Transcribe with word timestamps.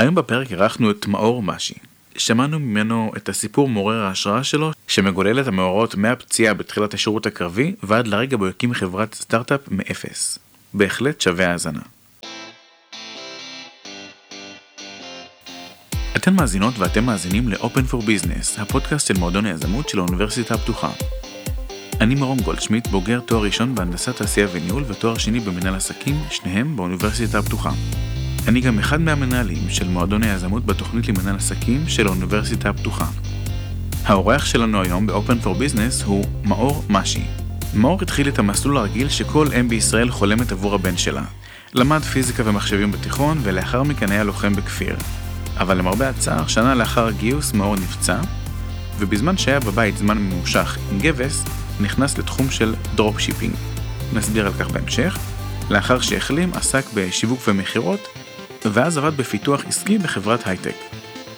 היום 0.00 0.14
בפרק 0.14 0.50
אירחנו 0.50 0.90
את 0.90 1.06
מאור 1.06 1.42
משי. 1.42 1.74
שמענו 2.16 2.58
ממנו 2.58 3.12
את 3.16 3.28
הסיפור 3.28 3.68
מעורר 3.68 4.02
ההשראה 4.02 4.44
שלו, 4.44 4.72
שמגולל 4.88 5.40
את 5.40 5.46
המאורעות 5.46 5.94
מהפציעה 5.94 6.54
בתחילת 6.54 6.94
השירות 6.94 7.26
הקרבי 7.26 7.74
ועד 7.82 8.06
לרגע 8.06 8.36
בו 8.36 8.46
הקים 8.46 8.74
חברת 8.74 9.14
סטארט-אפ 9.14 9.60
מאפס. 9.70 10.38
בהחלט 10.74 11.20
שווה 11.20 11.50
האזנה. 11.50 11.80
אתן 16.16 16.34
מאזינות 16.34 16.78
ואתם 16.78 17.04
מאזינים 17.04 17.48
ל-Open 17.48 17.92
for 17.92 18.02
Business, 18.02 18.60
הפודקאסט 18.60 19.06
של 19.06 19.14
מועדון 19.18 19.46
היזמות 19.46 19.88
של 19.88 19.98
האוניברסיטה 19.98 20.54
הפתוחה. 20.54 20.90
אני 22.00 22.14
מרום 22.14 22.38
גולדשמיט, 22.40 22.86
בוגר 22.86 23.20
תואר 23.20 23.42
ראשון 23.42 23.74
בהנדסת 23.74 24.16
תעשייה 24.16 24.46
וניהול 24.52 24.84
ותואר 24.88 25.18
שני 25.18 25.40
במנהל 25.40 25.74
עסקים, 25.74 26.14
שניהם 26.30 26.76
באוניברסיטה 26.76 27.38
הפתוחה. 27.38 27.70
אני 28.48 28.60
גם 28.60 28.78
אחד 28.78 29.00
מהמנהלים 29.00 29.70
של 29.70 29.88
מועדון 29.88 30.22
היזמות 30.22 30.66
בתוכנית 30.66 31.08
למנהל 31.08 31.36
עסקים 31.36 31.88
של 31.88 32.06
האוניברסיטה 32.06 32.70
הפתוחה. 32.70 33.06
האורח 34.04 34.44
שלנו 34.44 34.82
היום 34.82 35.06
ב-Open 35.06 35.44
for 35.44 35.46
Business 35.46 36.04
הוא 36.04 36.24
מאור 36.44 36.84
משי. 36.88 37.22
מאור 37.74 37.98
התחיל 38.02 38.28
את 38.28 38.38
המסלול 38.38 38.76
הרגיל 38.76 39.08
שכל 39.08 39.46
אם 39.60 39.68
בישראל 39.68 40.10
חולמת 40.10 40.52
עבור 40.52 40.74
הבן 40.74 40.96
שלה. 40.96 41.22
למד 41.74 42.02
פיזיקה 42.02 42.42
ומחשבים 42.46 42.92
בתיכון 42.92 43.38
ולאחר 43.42 43.82
מכן 43.82 44.10
היה 44.10 44.24
לוחם 44.24 44.56
בכפיר. 44.56 44.96
אבל 45.58 45.78
למרבה 45.78 46.08
הצער, 46.08 46.46
שנה 46.46 46.74
לאחר 46.74 47.06
הגיוס 47.06 47.52
מאור 47.52 47.76
נפצע, 47.76 48.20
ובזמן 48.98 49.36
שהיה 49.36 49.60
בבית 49.60 49.96
זמן 49.96 50.18
ממושך 50.18 50.78
עם 50.92 50.98
גבס, 50.98 51.44
נכנס 51.80 52.18
לתחום 52.18 52.50
של 52.50 52.74
dropshipping. 52.94 53.54
נסביר 54.12 54.46
על 54.46 54.52
כך 54.52 54.70
בהמשך. 54.70 55.18
לאחר 55.70 56.00
שהחלים 56.00 56.50
עסק 56.54 56.84
בשיווק 56.94 57.40
ומכירות, 57.48 58.00
ואז 58.64 58.98
עבד 58.98 59.16
בפיתוח 59.16 59.64
עסקי 59.64 59.98
בחברת 59.98 60.46
הייטק. 60.46 60.74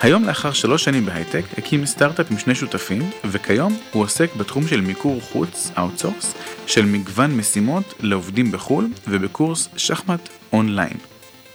היום 0.01 0.25
לאחר 0.25 0.53
שלוש 0.53 0.85
שנים 0.85 1.07
בהייטק 1.07 1.45
הקים 1.59 1.87
סטארט-אפ 1.87 2.31
עם 2.31 2.39
שני 2.39 2.55
שותפים, 2.55 3.11
וכיום 3.25 3.79
הוא 3.93 4.03
עוסק 4.03 4.35
בתחום 4.37 4.67
של 4.67 4.81
מיקור 4.81 5.21
חוץ, 5.21 5.71
outsource, 5.79 6.35
של 6.67 6.85
מגוון 6.85 7.37
משימות 7.37 7.95
לעובדים 8.01 8.53
בחו"ל 8.53 8.89
ובקורס 9.09 9.69
שחמט 9.77 10.29
אונליין. 10.53 10.97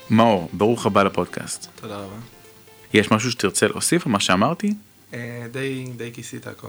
מאור, 0.09 0.49
ברוך 0.53 0.85
הבא 0.85 1.03
לפודקאסט. 1.03 1.67
תודה 1.81 1.97
רבה. 1.97 2.15
יש 2.93 3.11
משהו 3.11 3.31
שתרצה 3.31 3.67
להוסיף 3.67 4.05
על 4.05 4.11
מה 4.11 4.19
שאמרתי? 4.19 4.73
אה, 5.13 5.47
די, 5.51 5.85
די 5.97 6.11
כיסית 6.13 6.47
הכל. 6.47 6.67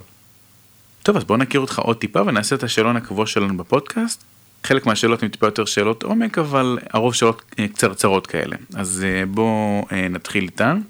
טוב, 1.03 1.17
אז 1.17 1.25
בוא 1.25 1.37
נכיר 1.37 1.61
אותך 1.61 1.79
עוד 1.79 1.97
טיפה 1.97 2.23
ונעשה 2.23 2.57
את 2.57 2.63
השאלון 2.63 2.97
הקבוע 2.97 3.27
שלנו 3.27 3.57
בפודקאסט. 3.57 4.25
חלק 4.65 4.87
מהשאלות 4.87 5.23
הן 5.23 5.29
טיפה 5.29 5.47
יותר 5.47 5.65
שאלות 5.65 6.03
עומק, 6.03 6.39
אבל 6.39 6.79
הרוב 6.91 7.15
שאלות 7.15 7.43
אה, 7.59 7.69
קצרצרות 7.69 8.27
כאלה. 8.27 8.57
אז 8.75 9.05
אה, 9.07 9.27
בוא 9.27 9.85
אה, 9.93 10.09
נתחיל 10.09 10.45
איתן. 10.45 10.81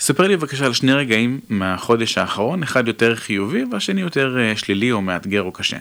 ספר 0.00 0.26
לי 0.26 0.36
בבקשה 0.36 0.66
על 0.66 0.72
שני 0.72 0.92
רגעים 0.92 1.40
מהחודש 1.48 2.18
האחרון, 2.18 2.62
אחד 2.62 2.88
יותר 2.88 3.16
חיובי 3.16 3.64
והשני 3.72 4.00
יותר 4.00 4.36
שלילי 4.56 4.92
או 4.92 5.02
מאתגר 5.02 5.42
או 5.42 5.52
קשה. 5.52 5.76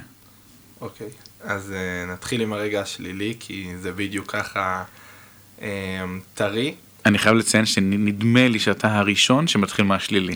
אוקיי, 0.81 1.07
אז 1.43 1.73
נתחיל 2.07 2.41
עם 2.41 2.53
הרגע 2.53 2.81
השלילי, 2.81 3.33
כי 3.39 3.71
זה 3.79 3.91
בדיוק 3.91 4.31
ככה 4.31 4.83
טרי. 6.33 6.75
אני 7.05 7.17
חייב 7.17 7.35
לציין 7.35 7.65
שנדמה 7.65 8.47
לי 8.47 8.59
שאתה 8.59 8.97
הראשון 8.97 9.47
שמתחיל 9.47 9.85
מהשלילי. 9.85 10.35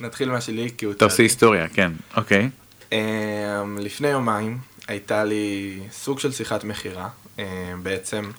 נתחיל 0.00 0.30
מהשלילי 0.30 0.70
כי 0.76 0.84
הוא 0.84 0.94
טרי. 0.94 0.96
אתה 0.96 1.04
עושה 1.04 1.22
היסטוריה, 1.22 1.68
כן, 1.68 1.92
אוקיי. 2.16 2.50
לפני 3.78 4.08
יומיים 4.08 4.58
הייתה 4.88 5.24
לי 5.24 5.80
סוג 5.90 6.18
של 6.18 6.32
שיחת 6.32 6.64
מכירה. 6.64 7.08
אה, 7.38 7.72
בעצם 7.82 8.30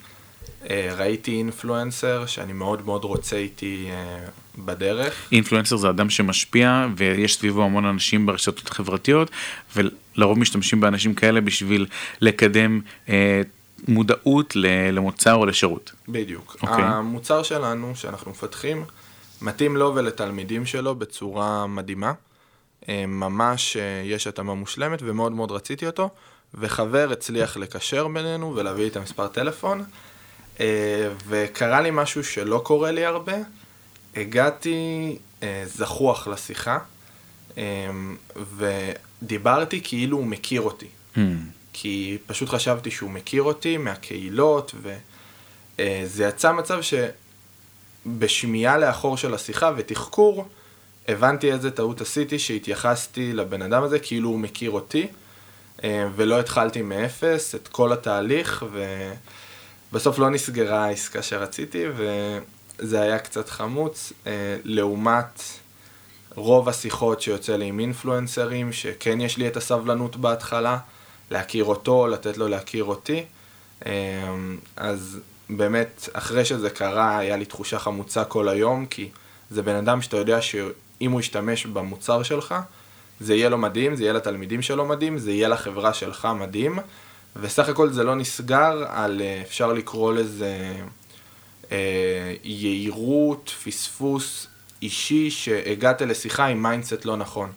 אה, 0.70 0.94
ראיתי 0.96 1.30
אינפלואנסר 1.30 2.26
שאני 2.26 2.52
מאוד 2.52 2.86
מאוד 2.86 3.04
רוצה 3.04 3.36
איתי 3.36 3.88
אה, 3.90 4.28
בדרך. 4.58 5.28
אינפלואנסר 5.32 5.76
זה 5.76 5.90
אדם 5.90 6.10
שמשפיע 6.10 6.86
ויש 6.96 7.34
סביבו 7.34 7.64
המון 7.64 7.84
אנשים 7.84 8.26
ברשתות 8.26 8.68
חברתיות 8.68 9.30
ולרוב 9.76 10.38
משתמשים 10.38 10.80
באנשים 10.80 11.14
כאלה 11.14 11.40
בשביל 11.40 11.86
לקדם 12.20 12.80
מודעות 13.88 14.56
למוצר 14.92 15.34
או 15.34 15.46
לשירות. 15.46 15.92
בדיוק. 16.08 16.56
Okay. 16.58 16.66
אוקיי. 16.66 16.84
המוצר 16.84 17.42
שלנו 17.42 17.96
שאנחנו 17.96 18.30
מפתחים 18.30 18.84
מתאים 19.42 19.76
לו 19.76 19.92
ולתלמידים 19.94 20.66
שלו 20.66 20.94
בצורה 20.94 21.66
מדהימה. 21.66 22.12
ממש 22.88 23.76
יש 24.04 24.26
התאמה 24.26 24.54
מושלמת 24.54 24.98
ומאוד 25.02 25.32
מאוד 25.32 25.50
רציתי 25.50 25.86
אותו. 25.86 26.10
וחבר 26.54 27.12
הצליח 27.12 27.56
לקשר 27.56 28.08
בינינו 28.08 28.56
ולהביא 28.56 28.86
את 28.86 28.96
המספר 28.96 29.26
טלפון, 29.26 29.84
אה, 30.60 31.08
וקרה 31.26 31.80
לי 31.80 31.90
משהו 31.92 32.24
שלא 32.24 32.60
קורה 32.64 32.90
לי 32.90 33.04
הרבה, 33.04 33.36
הגעתי 34.16 35.16
אה, 35.42 35.62
זחוח 35.66 36.28
לשיחה, 36.28 36.78
אה, 37.58 37.90
ודיברתי 38.56 39.80
כאילו 39.84 40.16
הוא 40.16 40.26
מכיר 40.26 40.60
אותי. 40.60 40.86
Hmm. 41.14 41.18
כי 41.72 42.18
פשוט 42.26 42.48
חשבתי 42.48 42.90
שהוא 42.90 43.10
מכיר 43.10 43.42
אותי 43.42 43.76
מהקהילות, 43.76 44.74
וזה 44.82 46.24
יצא 46.24 46.52
מצב 46.52 46.78
שבשמיעה 48.06 48.78
לאחור 48.78 49.16
של 49.16 49.34
השיחה 49.34 49.72
ותחקור, 49.76 50.48
הבנתי 51.08 51.52
איזה 51.52 51.70
טעות 51.70 52.00
עשיתי 52.00 52.38
שהתייחסתי 52.38 53.32
לבן 53.32 53.62
אדם 53.62 53.82
הזה 53.82 53.98
כאילו 53.98 54.28
הוא 54.28 54.38
מכיר 54.38 54.70
אותי. 54.70 55.06
אה, 55.84 56.08
ולא 56.16 56.40
התחלתי 56.40 56.82
מאפס 56.82 57.54
את 57.54 57.68
כל 57.68 57.92
התהליך, 57.92 58.64
ובסוף 59.92 60.18
לא 60.18 60.30
נסגרה 60.30 60.84
העסקה 60.84 61.22
שרציתי, 61.22 61.84
וזה 61.96 63.00
היה 63.00 63.18
קצת 63.18 63.48
חמוץ, 63.48 64.12
אה, 64.26 64.56
לעומת 64.64 65.42
רוב 66.34 66.68
השיחות 66.68 67.20
שיוצא 67.20 67.56
לי 67.56 67.64
עם 67.64 67.80
אינפלואנסרים, 67.80 68.72
שכן 68.72 69.20
יש 69.20 69.36
לי 69.36 69.48
את 69.48 69.56
הסבלנות 69.56 70.16
בהתחלה, 70.16 70.78
להכיר 71.30 71.64
אותו, 71.64 72.06
לתת 72.06 72.36
לו 72.36 72.48
להכיר 72.48 72.84
אותי. 72.84 73.24
אה, 73.86 73.92
אז 74.76 75.18
באמת, 75.50 76.08
אחרי 76.12 76.44
שזה 76.44 76.70
קרה, 76.70 77.18
היה 77.18 77.36
לי 77.36 77.44
תחושה 77.44 77.78
חמוצה 77.78 78.24
כל 78.24 78.48
היום, 78.48 78.86
כי 78.86 79.08
זה 79.50 79.62
בן 79.62 79.74
אדם 79.74 80.02
שאתה 80.02 80.16
יודע 80.16 80.42
שאם 80.42 81.10
הוא 81.12 81.20
ישתמש 81.20 81.66
במוצר 81.66 82.22
שלך, 82.22 82.54
זה 83.20 83.34
יהיה 83.34 83.48
לו 83.48 83.58
מדהים, 83.58 83.96
זה 83.96 84.02
יהיה 84.02 84.12
לתלמידים 84.12 84.62
שלו 84.62 84.84
מדהים, 84.84 85.18
זה 85.18 85.32
יהיה 85.32 85.48
לחברה 85.48 85.92
שלך 85.92 86.28
מדהים, 86.40 86.78
וסך 87.36 87.68
הכל 87.68 87.90
זה 87.90 88.04
לא 88.04 88.14
נסגר 88.14 88.84
על, 88.88 89.20
אה, 89.20 89.42
אפשר 89.46 89.72
לקרוא 89.72 90.12
לזה 90.12 90.74
אה, 91.72 92.34
יהירות, 92.44 93.54
פספוס 93.64 94.46
אישי, 94.82 95.30
שהגעת 95.30 96.02
לשיחה 96.02 96.46
עם 96.46 96.62
mindset 96.62 97.04
לא 97.04 97.16
נכון. 97.16 97.52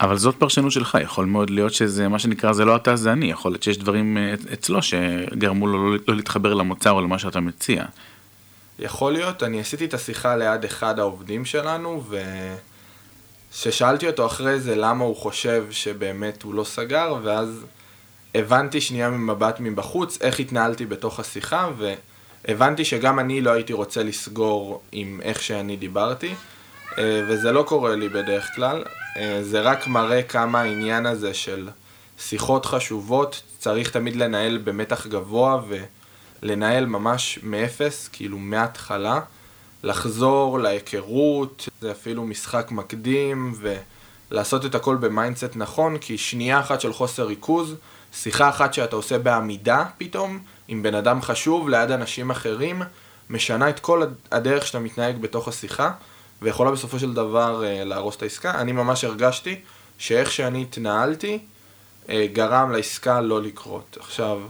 אבל 0.00 0.16
זאת 0.16 0.36
פרשנות 0.38 0.72
שלך, 0.72 0.98
יכול 1.02 1.26
מאוד 1.26 1.50
להיות 1.50 1.74
שזה 1.74 2.08
מה 2.08 2.18
שנקרא 2.18 2.52
זה 2.52 2.64
לא 2.64 2.76
אתה 2.76 2.96
זה 2.96 3.12
אני, 3.12 3.30
יכול 3.30 3.52
להיות 3.52 3.62
שיש 3.62 3.78
דברים 3.78 4.18
אה, 4.18 4.34
אצלו 4.52 4.82
שגרמו 4.82 5.66
לו 5.66 5.90
לא, 5.90 5.98
לא 6.08 6.16
להתחבר 6.16 6.54
למוצר 6.54 6.90
או 6.90 7.00
למה 7.00 7.18
שאתה 7.18 7.40
מציע. 7.40 7.84
יכול 8.78 9.12
להיות, 9.12 9.42
אני 9.42 9.60
עשיתי 9.60 9.84
את 9.84 9.94
השיחה 9.94 10.36
ליד 10.36 10.64
אחד 10.64 10.98
העובדים 10.98 11.44
שלנו, 11.44 12.02
ו... 12.08 12.22
ששאלתי 13.52 14.06
אותו 14.06 14.26
אחרי 14.26 14.60
זה 14.60 14.74
למה 14.74 15.04
הוא 15.04 15.16
חושב 15.16 15.66
שבאמת 15.70 16.42
הוא 16.42 16.54
לא 16.54 16.64
סגר, 16.64 17.16
ואז 17.22 17.64
הבנתי 18.34 18.80
שנייה 18.80 19.10
ממבט 19.10 19.56
מבחוץ 19.60 20.18
איך 20.20 20.40
התנהלתי 20.40 20.86
בתוך 20.86 21.20
השיחה, 21.20 21.68
והבנתי 21.78 22.84
שגם 22.84 23.18
אני 23.18 23.40
לא 23.40 23.50
הייתי 23.50 23.72
רוצה 23.72 24.02
לסגור 24.02 24.82
עם 24.92 25.20
איך 25.22 25.42
שאני 25.42 25.76
דיברתי, 25.76 26.34
אה, 26.98 27.22
וזה 27.28 27.52
לא 27.52 27.62
קורה 27.62 27.96
לי 27.96 28.08
בדרך 28.08 28.54
כלל, 28.54 28.84
אה, 29.16 29.38
זה 29.42 29.60
רק 29.60 29.86
מראה 29.86 30.22
כמה 30.22 30.60
העניין 30.60 31.06
הזה 31.06 31.34
של 31.34 31.68
שיחות 32.18 32.66
חשובות 32.66 33.42
צריך 33.58 33.90
תמיד 33.90 34.16
לנהל 34.16 34.58
במתח 34.58 35.06
גבוה 35.06 35.60
ולנהל 36.42 36.86
ממש 36.86 37.38
מאפס, 37.42 38.08
כאילו 38.12 38.38
מההתחלה. 38.38 39.20
לחזור 39.82 40.58
להיכרות, 40.58 41.68
זה 41.80 41.90
אפילו 41.90 42.24
משחק 42.24 42.68
מקדים, 42.70 43.54
ולעשות 44.30 44.64
את 44.64 44.74
הכל 44.74 44.96
ב 44.96 45.03
mindset 45.03 45.56
נכון, 45.56 45.98
כי 45.98 46.18
שנייה 46.18 46.60
אחת 46.60 46.80
של 46.80 46.92
חוסר 46.92 47.26
ריכוז, 47.26 47.74
שיחה 48.12 48.48
אחת 48.48 48.74
שאתה 48.74 48.96
עושה 48.96 49.18
בעמידה 49.18 49.84
פתאום, 49.98 50.38
עם 50.68 50.82
בן 50.82 50.94
אדם 50.94 51.22
חשוב 51.22 51.68
ליד 51.68 51.90
אנשים 51.90 52.30
אחרים, 52.30 52.82
משנה 53.30 53.68
את 53.68 53.80
כל 53.80 54.02
הדרך 54.30 54.66
שאתה 54.66 54.78
מתנהג 54.78 55.20
בתוך 55.20 55.48
השיחה, 55.48 55.92
ויכולה 56.42 56.70
בסופו 56.70 56.98
של 56.98 57.14
דבר 57.14 57.64
אה, 57.64 57.84
להרוס 57.84 58.16
את 58.16 58.22
העסקה. 58.22 58.60
אני 58.60 58.72
ממש 58.72 59.04
הרגשתי 59.04 59.60
שאיך 59.98 60.32
שאני 60.32 60.62
התנהלתי, 60.62 61.38
אה, 62.08 62.26
גרם 62.32 62.72
לעסקה 62.72 63.20
לא 63.20 63.42
לקרות. 63.42 63.96
עכשיו, 64.00 64.40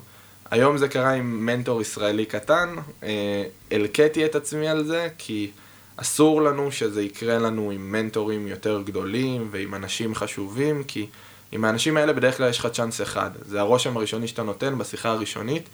היום 0.52 0.78
זה 0.78 0.88
קרה 0.88 1.12
עם 1.12 1.46
מנטור 1.46 1.80
ישראלי 1.80 2.26
קטן, 2.26 2.74
אה, 3.02 3.44
הלקטתי 3.70 4.24
את 4.24 4.34
עצמי 4.34 4.68
על 4.68 4.84
זה, 4.84 5.08
כי 5.18 5.50
אסור 5.96 6.42
לנו 6.42 6.72
שזה 6.72 7.02
יקרה 7.02 7.38
לנו 7.38 7.70
עם 7.70 7.92
מנטורים 7.92 8.46
יותר 8.46 8.82
גדולים 8.84 9.48
ועם 9.50 9.74
אנשים 9.74 10.14
חשובים, 10.14 10.84
כי 10.84 11.06
עם 11.52 11.64
האנשים 11.64 11.96
האלה 11.96 12.12
בדרך 12.12 12.36
כלל 12.36 12.50
יש 12.50 12.58
לך 12.58 12.66
צ'אנס 12.66 13.00
אחד. 13.00 13.30
זה 13.46 13.60
הרושם 13.60 13.96
הראשוני 13.96 14.28
שאתה 14.28 14.42
נותן 14.42 14.78
בשיחה 14.78 15.08
הראשונית, 15.08 15.68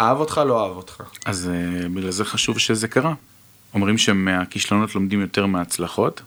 אהב 0.00 0.16
אותך, 0.16 0.40
לא 0.46 0.64
אהב 0.64 0.76
אותך. 0.76 1.02
אז 1.26 1.50
uh, 1.50 1.88
בגלל 1.88 2.10
זה 2.10 2.24
חשוב 2.24 2.58
שזה 2.58 2.88
קרה. 2.88 3.14
אומרים 3.74 3.98
שמהכישלונות 3.98 4.94
לומדים 4.94 5.20
יותר 5.20 5.46
מההצלחות, 5.46 6.22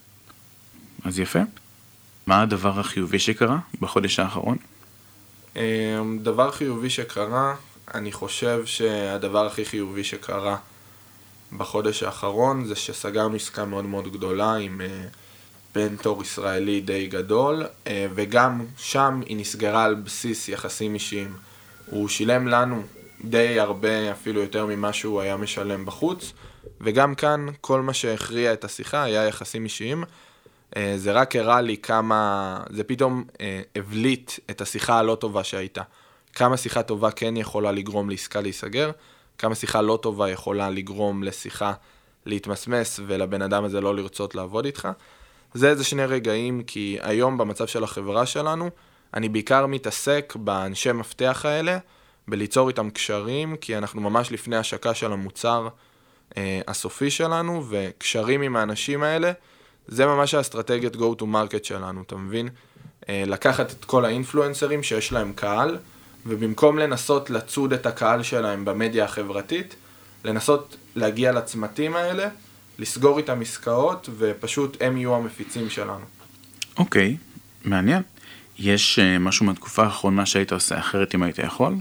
אז 1.05 1.19
יפה. 1.19 1.39
מה 2.27 2.41
הדבר 2.41 2.79
החיובי 2.79 3.19
שקרה 3.19 3.57
בחודש 3.81 4.19
האחרון? 4.19 4.57
אמ, 5.55 6.19
דבר 6.21 6.51
חיובי 6.51 6.89
שקרה, 6.89 7.55
אני 7.93 8.11
חושב 8.11 8.65
שהדבר 8.65 9.45
הכי 9.45 9.65
חיובי 9.65 10.03
שקרה 10.03 10.57
בחודש 11.57 12.03
האחרון 12.03 12.65
זה 12.65 12.75
שסגרנו 12.75 13.35
עסקה 13.35 13.65
מאוד 13.65 13.85
מאוד 13.85 14.13
גדולה 14.13 14.55
עם 14.55 14.81
אה, 14.81 15.81
ישראלי 16.21 16.81
די 16.81 17.07
גדול, 17.07 17.63
אה, 17.87 18.07
וגם 18.15 18.65
שם 18.77 19.21
היא 19.25 19.37
נסגרה 19.37 19.83
על 19.83 19.95
בסיס 19.95 20.49
יחסים 20.49 20.93
אישיים. 20.93 21.33
הוא 21.85 22.07
שילם 22.07 22.47
לנו 22.47 22.83
די 23.23 23.59
הרבה, 23.59 24.11
אפילו 24.11 24.41
יותר 24.41 24.65
ממה 24.65 24.93
שהוא 24.93 25.21
היה 25.21 25.37
משלם 25.37 25.85
בחוץ, 25.85 26.33
וגם 26.81 27.15
כאן 27.15 27.45
כל 27.61 27.81
מה 27.81 27.93
שהכריע 27.93 28.53
את 28.53 28.63
השיחה 28.63 29.03
היה 29.03 29.27
יחסים 29.27 29.63
אישיים. 29.63 30.03
אה, 30.77 30.93
זה 30.97 31.11
רק 31.11 31.35
הראה 31.35 31.61
לי 31.61 31.77
כמה, 31.77 32.59
זה 32.69 32.83
פתאום 32.83 33.23
הבליט 33.75 34.31
את 34.49 34.61
השיחה 34.61 34.99
הלא 34.99 35.15
טובה 35.15 35.43
שהייתה. 35.43 35.81
כמה 36.33 36.57
שיחה 36.57 36.83
טובה 36.83 37.11
כן 37.11 37.37
יכולה 37.37 37.71
לגרום 37.71 38.09
לעסקה 38.09 38.41
להיסגר, 38.41 38.91
כמה 39.37 39.55
שיחה 39.55 39.81
לא 39.81 39.99
טובה 40.01 40.29
יכולה 40.29 40.69
לגרום 40.69 41.23
לשיחה 41.23 41.73
להתמסמס 42.25 42.99
ולבן 43.07 43.41
אדם 43.41 43.63
הזה 43.63 43.81
לא 43.81 43.95
לרצות 43.95 44.35
לעבוד 44.35 44.65
איתך. 44.65 44.87
זה 45.53 45.69
איזה 45.69 45.83
שני 45.83 46.05
רגעים, 46.05 46.63
כי 46.63 46.97
היום 47.01 47.37
במצב 47.37 47.67
של 47.67 47.83
החברה 47.83 48.25
שלנו, 48.25 48.69
אני 49.13 49.29
בעיקר 49.29 49.65
מתעסק 49.65 50.33
באנשי 50.35 50.91
מפתח 50.91 51.41
האלה, 51.47 51.77
בליצור 52.27 52.69
איתם 52.69 52.89
קשרים, 52.89 53.55
כי 53.55 53.77
אנחנו 53.77 54.01
ממש 54.01 54.31
לפני 54.31 54.57
השקה 54.57 54.93
של 54.93 55.13
המוצר 55.13 55.67
אה, 56.37 56.61
הסופי 56.67 57.11
שלנו, 57.11 57.63
וקשרים 57.69 58.41
עם 58.41 58.55
האנשים 58.55 59.03
האלה, 59.03 59.31
זה 59.87 60.05
ממש 60.05 60.33
האסטרטגיית 60.33 60.95
go 60.95 61.19
to 61.19 61.23
market 61.23 61.63
שלנו, 61.63 62.01
אתה 62.01 62.15
מבין? 62.15 62.49
אה, 63.09 63.23
לקחת 63.27 63.71
את 63.71 63.85
כל 63.85 64.05
האינפלואנסרים 64.05 64.83
שיש 64.83 65.11
להם 65.11 65.33
קהל, 65.35 65.77
ובמקום 66.25 66.79
לנסות 66.79 67.29
לצוד 67.29 67.73
את 67.73 67.85
הקהל 67.85 68.23
שלהם 68.23 68.65
במדיה 68.65 69.05
החברתית, 69.05 69.75
לנסות 70.23 70.77
להגיע 70.95 71.31
לצמתים 71.31 71.95
האלה, 71.95 72.29
לסגור 72.79 73.17
איתם 73.17 73.41
עסקאות, 73.41 74.09
ופשוט 74.17 74.77
הם 74.81 74.97
יהיו 74.97 75.15
המפיצים 75.15 75.69
שלנו. 75.69 76.05
אוקיי, 76.77 77.17
okay, 77.19 77.67
מעניין. 77.69 78.01
יש 78.59 78.99
uh, 78.99 79.19
משהו 79.19 79.45
מהתקופה 79.45 79.83
האחרונה 79.83 80.25
שהיית 80.25 80.51
עושה 80.51 80.79
אחרת 80.79 81.15
אם 81.15 81.23
היית 81.23 81.39
יכול? 81.39 81.73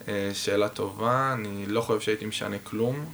Uh, 0.00 0.08
שאלה 0.32 0.68
טובה, 0.68 1.32
אני 1.32 1.66
לא 1.66 1.80
חושב 1.80 2.00
שהייתי 2.00 2.26
משנה 2.26 2.56
כלום. 2.62 3.04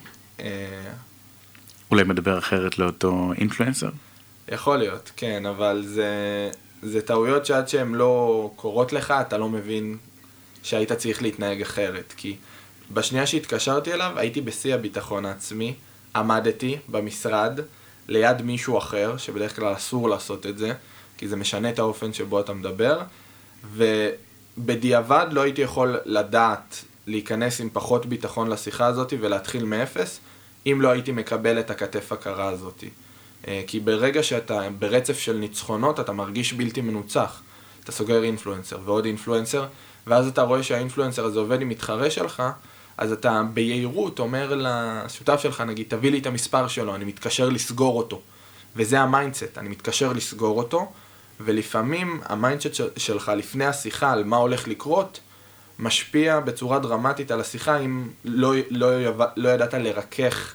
אולי 1.91 2.05
מדבר 2.05 2.38
אחרת 2.38 2.79
לאותו 2.79 3.33
אינפלואנסר? 3.38 3.91
יכול 4.49 4.77
להיות, 4.77 5.11
כן, 5.17 5.47
אבל 5.47 5.83
זה, 5.87 6.11
זה 6.83 7.03
טעויות 7.03 7.47
שעד 7.47 7.69
שהן 7.69 7.94
לא 7.94 8.50
קורות 8.56 8.93
לך, 8.93 9.15
אתה 9.21 9.38
לא 9.38 9.49
מבין 9.49 9.97
שהיית 10.62 10.93
צריך 10.93 11.23
להתנהג 11.23 11.62
אחרת. 11.62 12.15
כי 12.17 12.37
בשנייה 12.93 13.27
שהתקשרתי 13.27 13.93
אליו, 13.93 14.12
הייתי 14.17 14.41
בשיא 14.41 14.75
הביטחון 14.75 15.27
העצמי, 15.27 15.75
עמדתי 16.17 16.77
במשרד 16.88 17.61
ליד 18.09 18.43
מישהו 18.43 18.79
אחר, 18.79 19.17
שבדרך 19.17 19.56
כלל 19.56 19.73
אסור 19.73 20.09
לעשות 20.09 20.47
את 20.47 20.59
זה, 20.59 20.73
כי 21.19 21.29
זה 21.29 21.37
משנה 21.37 21.71
את 21.71 21.79
האופן 21.79 22.12
שבו 22.12 22.41
אתה 22.41 22.53
מדבר, 22.53 23.00
ובדיעבד 23.75 25.27
לא 25.31 25.41
הייתי 25.41 25.62
יכול 25.62 25.97
לדעת 26.05 26.85
להיכנס 27.06 27.61
עם 27.61 27.69
פחות 27.73 28.06
ביטחון 28.06 28.49
לשיחה 28.49 28.87
הזאת 28.87 29.12
ולהתחיל 29.21 29.65
מאפס, 29.65 30.21
אם 30.67 30.81
לא 30.81 30.89
הייתי 30.89 31.13
מקבל 31.13 31.61
את 31.61 31.71
הכתף 31.71 32.13
הקרה 32.13 32.49
הזאת. 32.49 32.85
אה, 33.49 33.63
כי 33.67 33.81
ברגע 33.81 34.23
שאתה 34.23 34.69
ברצף 34.79 35.19
של 35.19 35.37
ניצחונות, 35.37 36.01
אתה 36.01 36.13
מרגיש 36.13 36.53
בלתי 36.53 36.81
מנוצח. 36.81 37.43
אתה 37.85 37.93
סוגר 37.93 38.23
אינפלואנסר 38.23 38.79
ועוד 38.85 39.05
אינפלואנסר, 39.05 39.67
ואז 40.07 40.29
אתה 40.29 40.43
רואה 40.43 40.63
שהאינפלואנסר 40.63 41.25
הזה 41.25 41.39
עובד 41.39 41.61
עם 41.61 41.69
מתחרה 41.69 42.11
שלך, 42.11 42.43
אז 42.99 43.13
אתה 43.13 43.43
ביהירות 43.55 44.19
אומר 44.19 44.55
לשותף 44.57 45.41
שלך, 45.41 45.61
נגיד, 45.61 45.87
תביא 45.89 46.11
לי 46.11 46.19
את 46.19 46.27
המספר 46.27 46.69
שלו, 46.69 46.95
אני 46.95 47.05
מתקשר 47.05 47.49
לסגור 47.49 47.99
אותו. 47.99 48.21
וזה 48.77 49.01
ה 49.00 49.07
mindset, 49.07 49.58
אני 49.59 49.69
מתקשר 49.69 50.13
לסגור 50.13 50.59
אותו, 50.59 50.93
ולפעמים 51.41 52.21
ה 52.25 52.30
mindset 52.30 52.70
שלך 52.97 53.33
לפני 53.37 53.65
השיחה 53.65 54.13
על 54.13 54.25
מה 54.25 54.37
הולך 54.37 54.69
לקרות, 54.69 55.21
משפיע 55.78 56.40
בצורה 56.40 56.78
דרמטית 56.78 57.31
על 57.31 57.40
השיחה 57.40 57.78
אם 57.78 58.08
לא, 58.25 58.55
לא, 58.70 58.88
לא 59.37 59.49
ידעת 59.49 59.75
לרכך 59.75 60.55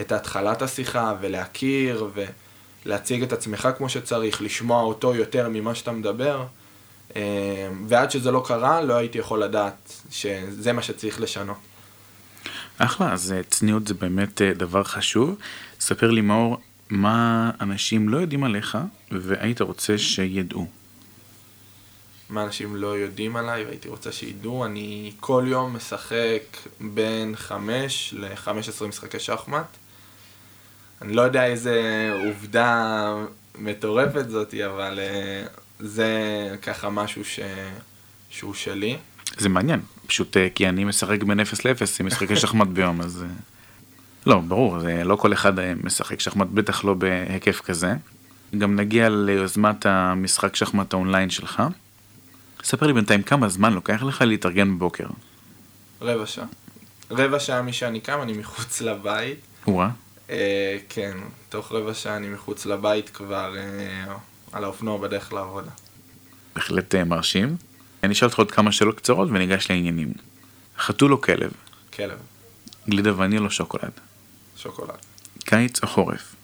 את 0.00 0.12
התחלת 0.12 0.62
השיחה 0.62 1.14
ולהכיר 1.20 2.08
ולהציג 2.84 3.22
את 3.22 3.32
עצמך 3.32 3.68
כמו 3.76 3.88
שצריך, 3.88 4.42
לשמוע 4.42 4.82
אותו 4.82 5.14
יותר 5.14 5.48
ממה 5.48 5.74
שאתה 5.74 5.92
מדבר. 5.92 6.46
אה, 7.16 7.68
ועד 7.88 8.10
שזה 8.10 8.30
לא 8.30 8.42
קרה, 8.46 8.82
לא 8.82 8.94
הייתי 8.94 9.18
יכול 9.18 9.42
לדעת 9.42 9.92
שזה 10.10 10.72
מה 10.72 10.82
שצריך 10.82 11.20
לשנות. 11.20 11.56
אחלה, 12.78 13.12
אז 13.12 13.32
אה, 13.32 13.42
צניעות 13.42 13.88
זה 13.88 13.94
באמת 13.94 14.42
אה, 14.42 14.52
דבר 14.54 14.84
חשוב. 14.84 15.36
ספר 15.80 16.10
לי 16.10 16.20
מאור, 16.20 16.58
מה 16.90 17.50
אנשים 17.60 18.08
לא 18.08 18.16
יודעים 18.16 18.44
עליך 18.44 18.78
והיית 19.10 19.60
רוצה 19.60 19.98
שידעו? 19.98 20.66
מה 22.34 22.44
אנשים 22.44 22.76
לא 22.76 22.98
יודעים 22.98 23.36
עליי 23.36 23.64
והייתי 23.64 23.88
רוצה 23.88 24.12
שידעו, 24.12 24.64
אני 24.64 25.12
כל 25.20 25.44
יום 25.46 25.76
משחק 25.76 26.42
בין 26.80 27.36
5 27.36 28.14
ל-15 28.18 28.86
משחקי 28.88 29.18
שחמט. 29.18 29.66
אני 31.02 31.12
לא 31.12 31.22
יודע 31.22 31.46
איזה 31.46 32.10
עובדה 32.26 33.14
מטורפת 33.58 34.28
זאתי, 34.28 34.66
אבל 34.66 34.98
uh, 34.98 35.48
זה 35.78 36.10
ככה 36.62 36.90
משהו 36.90 37.24
ש... 37.24 37.40
שהוא 38.30 38.54
שלי. 38.54 38.96
זה 39.36 39.48
מעניין, 39.48 39.80
פשוט 40.06 40.36
uh, 40.36 40.40
כי 40.54 40.68
אני 40.68 40.84
משחק 40.84 41.22
בין 41.22 41.40
0 41.40 41.64
ל-0 41.64 41.82
עם 42.00 42.06
משחקי 42.06 42.36
שחמט 42.36 42.68
ביום, 42.68 43.00
אז... 43.00 43.24
Uh... 43.28 43.42
לא, 44.26 44.38
ברור, 44.40 44.80
זה 44.80 45.04
לא 45.04 45.16
כל 45.16 45.32
אחד 45.32 45.52
משחק 45.84 46.20
שחמט, 46.20 46.46
בטח 46.46 46.84
לא 46.84 46.94
בהיקף 46.94 47.60
כזה. 47.60 47.94
גם 48.58 48.76
נגיע 48.76 49.08
ליוזמת 49.08 49.86
המשחק 49.86 50.56
שחמט 50.56 50.92
האונליין 50.92 51.30
שלך. 51.30 51.62
ספר 52.64 52.86
לי 52.86 52.92
בינתיים 52.92 53.22
כמה 53.22 53.48
זמן 53.48 53.72
לוקח 53.72 54.02
לך 54.02 54.20
להתארגן 54.20 54.76
בבוקר. 54.76 55.06
רבע 56.00 56.26
שעה. 56.26 56.46
רבע 57.10 57.40
שעה 57.40 57.62
משאני 57.62 58.00
קם, 58.00 58.22
אני 58.22 58.32
מחוץ 58.32 58.80
לבית. 58.80 59.38
וואה. 59.66 59.88
אה, 60.30 60.78
כן, 60.88 61.16
תוך 61.48 61.72
רבע 61.72 61.94
שעה 61.94 62.16
אני 62.16 62.28
מחוץ 62.28 62.66
לבית 62.66 63.10
כבר 63.10 63.56
אה, 63.56 64.14
על 64.52 64.64
האופנוע 64.64 64.98
בדרך 64.98 65.32
לעבודה. 65.32 65.70
בהחלט 66.54 66.94
אה, 66.94 67.04
מרשים. 67.04 67.56
אני 68.02 68.12
אשאל 68.12 68.28
אותך 68.28 68.38
עוד 68.38 68.50
כמה 68.50 68.72
שאלות 68.72 68.96
קצרות 68.96 69.28
וניגש 69.30 69.70
לעניינים. 69.70 70.12
חתול 70.78 71.12
או 71.12 71.20
כלב? 71.20 71.52
כלב. 71.92 72.18
גלידה 72.88 73.18
וניל 73.18 73.44
או 73.44 73.50
שוקולד? 73.50 73.92
שוקולד. 74.56 74.96
קיץ 75.44 75.82
או 75.82 75.88
חורף? 75.88 76.34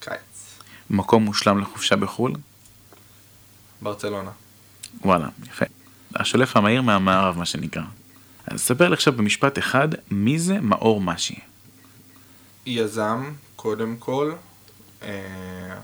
קיץ. 0.00 0.58
מקום 0.90 1.24
מושלם 1.24 1.58
לחופשה 1.58 1.96
בחו"ל? 1.96 2.32
ברצלונה. 3.82 4.30
וואלה, 5.04 5.28
יפה. 5.46 5.64
השולף 6.14 6.56
המהיר 6.56 6.82
מהמערב 6.82 7.38
מה 7.38 7.46
שנקרא. 7.46 7.82
אז 8.46 8.60
ספר 8.60 8.88
לי 8.88 8.94
עכשיו 8.94 9.12
במשפט 9.12 9.58
אחד, 9.58 9.88
מי 10.10 10.38
זה 10.38 10.60
מאור 10.60 11.00
משי? 11.00 11.38
יזם, 12.66 13.32
קודם 13.56 13.96
כל. 13.96 14.32
אה, 15.02 15.78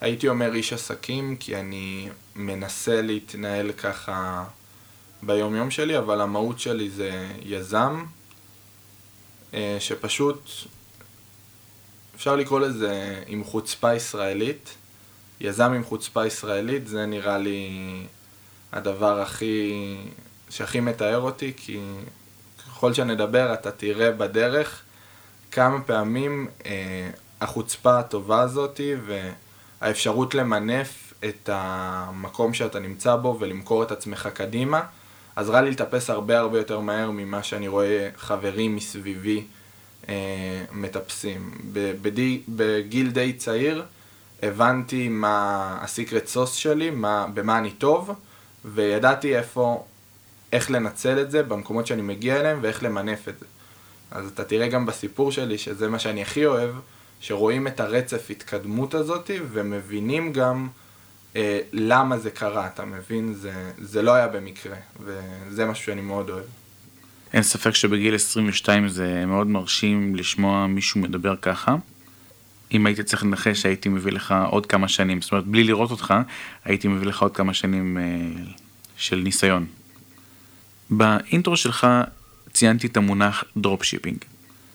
הייתי 0.00 0.28
אומר 0.28 0.54
איש 0.54 0.72
עסקים, 0.72 1.36
כי 1.36 1.56
אני 1.56 2.08
מנסה 2.36 3.02
להתנהל 3.02 3.72
ככה 3.72 4.44
ביום 5.22 5.54
יום 5.54 5.70
שלי, 5.70 5.98
אבל 5.98 6.20
המהות 6.20 6.60
שלי 6.60 6.90
זה 6.90 7.28
יזם, 7.42 8.04
אה, 9.54 9.76
שפשוט, 9.80 10.50
אפשר 12.14 12.36
לקרוא 12.36 12.60
לזה 12.60 13.22
עם 13.26 13.44
חוצפה 13.44 13.94
ישראלית. 13.94 14.74
יזם 15.40 15.72
עם 15.72 15.84
חוצפה 15.84 16.26
ישראלית, 16.26 16.86
זה 16.86 17.06
נראה 17.06 17.38
לי 17.38 17.70
הדבר 18.72 19.20
הכי, 19.20 19.96
שהכי 20.50 20.80
מתאר 20.80 21.20
אותי, 21.20 21.52
כי 21.56 21.80
ככל 22.66 22.94
שנדבר 22.94 23.52
אתה 23.54 23.70
תראה 23.70 24.10
בדרך 24.10 24.82
כמה 25.50 25.80
פעמים 25.80 26.48
אה, 26.66 27.10
החוצפה 27.40 27.98
הטובה 27.98 28.40
הזאתי 28.40 28.92
והאפשרות 29.80 30.34
למנף 30.34 31.14
את 31.24 31.50
המקום 31.52 32.54
שאתה 32.54 32.78
נמצא 32.78 33.16
בו 33.16 33.36
ולמכור 33.40 33.82
את 33.82 33.92
עצמך 33.92 34.28
קדימה, 34.34 34.82
עזרה 35.36 35.62
לי 35.62 35.70
לטפס 35.70 36.10
הרבה 36.10 36.38
הרבה 36.38 36.58
יותר 36.58 36.80
מהר 36.80 37.10
ממה 37.10 37.42
שאני 37.42 37.68
רואה 37.68 38.08
חברים 38.16 38.76
מסביבי 38.76 39.44
אה, 40.08 40.14
מטפסים. 40.72 41.50
בגיל 42.48 43.10
די 43.10 43.32
צעיר 43.32 43.84
הבנתי 44.42 45.08
מה 45.08 45.78
הסיקרט 45.80 46.26
סוס 46.26 46.54
שלי, 46.54 46.90
מה, 46.90 47.26
במה 47.34 47.58
אני 47.58 47.70
טוב, 47.70 48.10
וידעתי 48.64 49.36
איפה, 49.36 49.84
איך 50.52 50.70
לנצל 50.70 51.20
את 51.20 51.30
זה 51.30 51.42
במקומות 51.42 51.86
שאני 51.86 52.02
מגיע 52.02 52.40
אליהם 52.40 52.58
ואיך 52.62 52.82
למנף 52.82 53.28
את 53.28 53.38
זה. 53.38 53.46
אז 54.10 54.28
אתה 54.28 54.44
תראה 54.44 54.68
גם 54.68 54.86
בסיפור 54.86 55.32
שלי, 55.32 55.58
שזה 55.58 55.88
מה 55.88 55.98
שאני 55.98 56.22
הכי 56.22 56.46
אוהב, 56.46 56.70
שרואים 57.20 57.66
את 57.66 57.80
הרצף 57.80 58.30
התקדמות 58.30 58.94
הזאת 58.94 59.30
ומבינים 59.50 60.32
גם 60.32 60.68
אה, 61.36 61.60
למה 61.72 62.18
זה 62.18 62.30
קרה, 62.30 62.66
אתה 62.66 62.84
מבין? 62.84 63.34
זה, 63.34 63.72
זה 63.78 64.02
לא 64.02 64.14
היה 64.14 64.28
במקרה, 64.28 64.76
וזה 65.00 65.66
משהו 65.66 65.84
שאני 65.84 66.00
מאוד 66.00 66.30
אוהב. 66.30 66.44
אין 67.32 67.42
ספק 67.42 67.74
שבגיל 67.74 68.14
22 68.14 68.88
זה 68.88 69.24
מאוד 69.26 69.46
מרשים 69.46 70.16
לשמוע 70.16 70.66
מישהו 70.66 71.00
מדבר 71.00 71.36
ככה. 71.36 71.76
אם 72.72 72.86
הייתי 72.86 73.02
צריך 73.02 73.24
לנחש 73.24 73.66
הייתי 73.66 73.88
מביא 73.88 74.12
לך 74.12 74.34
עוד 74.50 74.66
כמה 74.66 74.88
שנים, 74.88 75.22
זאת 75.22 75.32
אומרת 75.32 75.46
בלי 75.46 75.64
לראות 75.64 75.90
אותך 75.90 76.14
הייתי 76.64 76.88
מביא 76.88 77.06
לך 77.06 77.22
עוד 77.22 77.36
כמה 77.36 77.54
שנים 77.54 77.98
אה, 77.98 78.02
של 78.96 79.16
ניסיון. 79.16 79.66
ב 80.90 81.01
intro 81.01 81.56
שלך 81.56 81.86
ציינתי 82.52 82.86
את 82.86 82.96
המונח 82.96 83.44
dropshipping. 83.56 84.18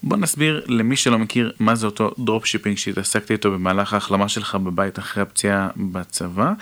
בוא 0.04 0.18
נסביר 0.18 0.66
למי 0.68 0.96
שלא 0.96 1.20
מכיר 1.20 1.52
מה 1.60 1.76
זה 1.76 1.86
אותו 1.86 2.12
dropshipping 2.20 2.78
שהתעסקתי 2.78 3.34
איתו 3.34 3.52
במהלך 3.52 3.94
ההחלמה 3.94 4.30
שלך 4.30 4.56
בבית 4.56 5.00
אחרי 5.00 5.24
הפציעה 5.24 5.70
בצבא, 5.78 6.54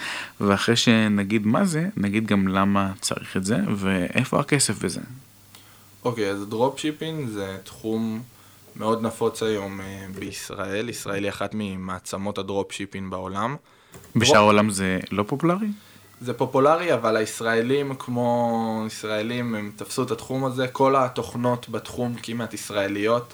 ואחרי 0.41 0.75
שנגיד 0.75 1.45
מה 1.45 1.65
זה, 1.65 1.87
נגיד 1.97 2.27
גם 2.27 2.47
למה 2.47 2.91
צריך 3.01 3.37
את 3.37 3.45
זה 3.45 3.57
ואיפה 3.75 4.39
הכסף 4.39 4.83
בזה. 4.83 5.01
אוקיי, 6.05 6.29
okay, 6.29 6.33
אז 6.33 6.45
dropshipping 6.49 7.29
זה 7.29 7.57
תחום 7.63 8.21
מאוד 8.79 9.01
נפוץ 9.01 9.43
היום 9.43 9.79
אה, 9.79 10.19
בישראל. 10.19 10.89
ישראל 10.89 11.23
היא 11.23 11.29
אחת 11.29 11.51
ממעצמות 11.53 12.37
ה 12.37 12.43
dropshipping 12.43 13.11
בעולם. 13.11 13.55
בשאר 14.15 14.37
העולם 14.37 14.69
זה 14.69 14.99
לא 15.11 15.23
פופולרי? 15.27 15.67
זה 16.21 16.33
פופולרי, 16.33 16.93
אבל 16.93 17.15
הישראלים 17.15 17.95
כמו 17.95 18.83
ישראלים, 18.87 19.55
הם 19.55 19.71
תפסו 19.75 20.03
את 20.03 20.11
התחום 20.11 20.45
הזה. 20.45 20.67
כל 20.67 20.95
התוכנות 20.95 21.69
בתחום 21.69 22.15
כמעט 22.23 22.53
ישראליות. 22.53 23.33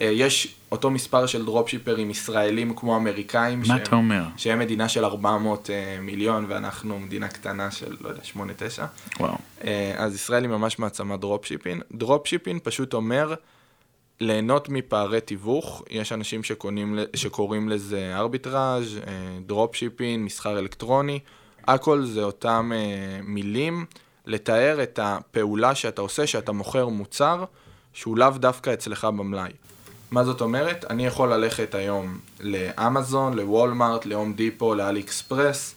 אה, 0.00 0.06
יש 0.06 0.54
אותו 0.72 0.90
מספר 0.90 1.26
של 1.26 1.44
דרופשיפרים 1.44 2.10
ישראלים 2.10 2.74
כמו 2.76 2.96
אמריקאים. 2.96 3.58
מה 3.58 3.64
שהם, 3.64 3.76
אתה 3.76 3.96
אומר? 3.96 4.22
שהם 4.36 4.58
מדינה 4.58 4.88
של 4.88 5.04
400 5.04 5.70
אה, 5.70 6.00
מיליון 6.00 6.46
ואנחנו 6.48 6.98
מדינה 6.98 7.28
קטנה 7.28 7.70
של, 7.70 7.96
לא 8.00 8.08
יודע, 8.08 8.20
8-9. 8.22 8.38
וואו. 9.20 9.34
אה, 9.64 9.94
אז 9.96 10.14
ישראל 10.14 10.42
היא 10.42 10.50
ממש 10.50 10.78
מעצמה 10.78 11.16
דרופשיפין. 11.16 11.80
דרופשיפין 11.92 12.58
פשוט 12.62 12.94
אומר 12.94 13.34
ליהנות 14.22 14.68
מפערי 14.68 15.20
תיווך. 15.20 15.82
יש 15.90 16.12
אנשים 16.12 16.42
שקונים, 16.42 16.98
שקוראים 17.16 17.68
לזה 17.68 18.12
ארביטראז', 18.16 18.98
דרופשיפין, 19.46 20.24
מסחר 20.24 20.58
אלקטרוני. 20.58 21.18
הכל 21.68 22.04
זה 22.04 22.22
אותם 22.22 22.72
מילים 23.22 23.86
לתאר 24.26 24.82
את 24.82 24.98
הפעולה 25.02 25.74
שאתה 25.74 26.02
עושה, 26.02 26.26
שאתה 26.26 26.52
מוכר 26.52 26.88
מוצר 26.88 27.44
שהוא 27.92 28.18
לאו 28.18 28.30
דווקא 28.30 28.74
אצלך 28.74 29.04
במלאי. 29.04 29.50
מה 30.10 30.24
זאת 30.24 30.40
אומרת? 30.40 30.84
אני 30.90 31.06
יכול 31.06 31.32
ללכת 31.32 31.74
היום 31.74 32.18
לאמזון, 32.40 33.34
לוולמארט, 33.34 34.06
להום 34.06 34.32
דיפו, 34.32 34.74
לאלי 34.74 35.00
אקספרס, 35.00 35.74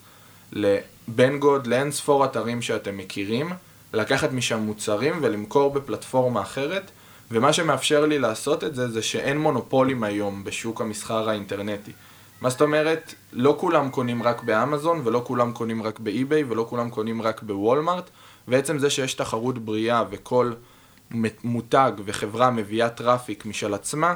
לבנגוד, 0.54 1.68
לאינספור 1.68 2.26
אתרים 2.26 2.62
שאתם 2.62 2.98
מכירים, 2.98 3.50
לקחת 3.94 4.32
משם 4.32 4.60
מוצרים 4.60 5.20
ולמכור 5.22 5.74
בפלטפורמה 5.74 6.42
אחרת, 6.42 6.92
ומה 7.32 7.54
שמאפשר 7.54 8.06
לי 8.06 8.20
לעשות 8.20 8.64
את 8.64 8.76
זה, 8.76 8.88
זה 8.88 9.02
שאין 9.02 9.38
מונופולים 9.38 10.04
היום 10.04 10.44
בשוק 10.44 10.82
המסחר 10.82 11.30
האינטרנטי. 11.30 11.92
מה 12.42 12.50
זאת 12.50 12.62
אומרת? 12.62 13.14
לא 13.34 13.56
כולם 13.60 13.90
קונים 13.90 14.24
רק 14.24 14.44
באמזון, 14.44 15.02
ולא 15.04 15.22
כולם 15.28 15.52
קונים 15.52 15.84
רק 15.84 16.00
באי-ביי, 16.00 16.44
ולא 16.44 16.66
כולם 16.70 16.90
קונים 16.90 17.22
רק 17.22 17.44
בוולמארט, 17.44 18.10
ועצם 18.48 18.80
זה 18.80 18.90
שיש 18.90 19.14
תחרות 19.14 19.58
בריאה 19.58 20.04
וכל... 20.10 20.54
מותג 21.44 21.92
וחברה 22.06 22.52
מביאה 22.52 22.90
traffic 22.90 23.46
משל 23.46 23.74
עצמה, 23.74 24.14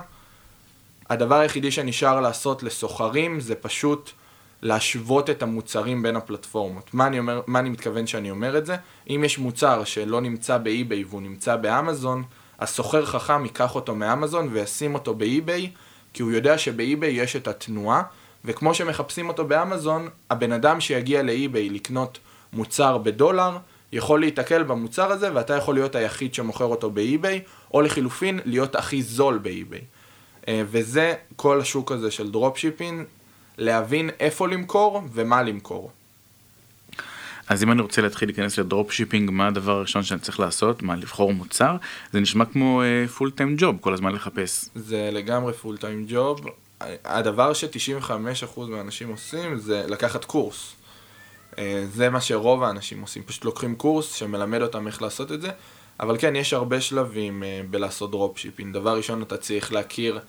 הדבר 1.10 1.36
היחידי 1.36 1.72
שנשאר 1.72 2.22
לעשות 2.22 2.64
לסוחרים 2.64 3.40
זה 3.40 3.56
פשוט 3.56 4.12
להשוות 4.62 5.30
את 5.30 5.44
המוצרים 5.44 6.04
בין 6.04 6.16
הפלטפורמות. 6.16 6.94
מה 6.94 7.08
אני, 7.08 7.20
אומר, 7.20 7.42
מה 7.48 7.60
אני 7.60 7.70
מתכוון 7.70 8.08
שאני 8.08 8.32
אומר 8.32 8.58
את 8.58 8.66
זה? 8.66 8.76
אם 9.10 9.22
יש 9.26 9.40
מוצר 9.40 9.84
שלא 9.84 10.22
נמצא 10.22 10.58
באי-ביי 10.58 11.04
והוא 11.04 11.22
נמצא 11.22 11.56
באמזון, 11.56 12.24
הסוחר 12.60 13.06
חכם 13.06 13.44
ייקח 13.44 13.76
אותו 13.76 13.96
מאמזון 13.96 14.50
וישים 14.52 14.94
אותו 14.94 15.16
באי-ביי, 15.16 15.70
כי 16.14 16.24
הוא 16.24 16.32
יודע 16.32 16.58
שבאי-ביי 16.58 17.12
יש 17.12 17.36
את 17.36 17.48
התנועה, 17.48 18.04
וכמו 18.46 18.74
שמחפשים 18.74 19.28
אותו 19.28 19.46
באמזון, 19.46 20.10
הבן 20.30 20.52
אדם 20.52 20.82
שיגיע 20.82 21.24
לאי-ביי 21.24 21.70
לקנות 21.70 22.20
מוצר 22.54 22.98
בדולר, 22.98 23.58
יכול 23.92 24.20
להיתקל 24.20 24.64
במוצר 24.64 25.12
הזה 25.12 25.30
ואתה 25.34 25.54
יכול 25.56 25.76
להיות 25.76 25.96
היחיד 25.96 26.34
שמוכר 26.34 26.66
אותו 26.66 26.92
באי-ביי, 26.92 27.42
או 27.74 27.82
לחילופין 27.82 28.40
להיות 28.46 28.76
הכי 28.76 29.02
זול 29.02 29.38
באי-ביי. 29.38 29.82
אה, 30.48 30.62
וזה 30.66 31.14
כל 31.36 31.62
השוק 31.62 31.92
הזה 31.92 32.12
של 32.12 32.32
dropshipping, 32.32 33.06
להבין 33.58 34.10
איפה 34.20 34.48
למכור 34.48 35.02
ומה 35.14 35.44
למכור. 35.44 35.92
אז 37.50 37.64
אם 37.64 37.72
אני 37.72 37.82
רוצה 37.82 38.02
להתחיל 38.02 38.30
להיכנס 38.30 38.58
ל 38.58 38.63
dropshipping, 38.63 39.30
מה 39.32 39.48
הדבר 39.48 39.72
הראשון 39.72 40.04
שאני 40.04 40.20
צריך 40.20 40.40
לעשות? 40.40 40.84
מה, 40.84 40.96
לבחור 40.96 41.34
מוצר? 41.34 41.76
זה 42.12 42.20
נשמע 42.20 42.46
כמו 42.46 42.82
full 43.18 43.32
time 43.32 43.56
job, 43.58 43.78
כל 43.82 43.94
הזמן 43.94 44.14
לחפש. 44.14 44.66
זה 44.76 45.10
לגמרי 45.12 45.54
full 45.54 45.78
time 45.78 46.06
job. 46.08 46.42
הדבר 47.06 47.54
ש-95% 47.54 48.60
מהאנשים 48.60 49.10
עושים 49.10 49.58
זה 49.58 49.86
לקחת 49.88 50.26
קורס. 50.26 50.76
אה, 51.58 51.86
זה 51.92 52.10
מה 52.10 52.22
שרוב 52.22 52.64
האנשים 52.64 53.02
עושים, 53.02 53.24
פשוט 53.24 53.46
לוקחים 53.46 53.76
קורס 53.76 54.14
שמלמד 54.14 54.62
אותם 54.62 54.88
איך 54.88 55.02
לעשות 55.02 55.32
את 55.32 55.42
זה, 55.42 55.50
אבל 56.00 56.18
כן, 56.20 56.36
יש 56.36 56.54
הרבה 56.54 56.82
שלבים 56.82 57.44
אה, 57.44 57.62
בלעשות 57.70 58.12
dropshipping. 58.12 58.74
דבר 58.74 58.98
ראשון, 58.98 59.22
אתה 59.22 59.38
צריך 59.38 59.74
להכיר 59.74 60.20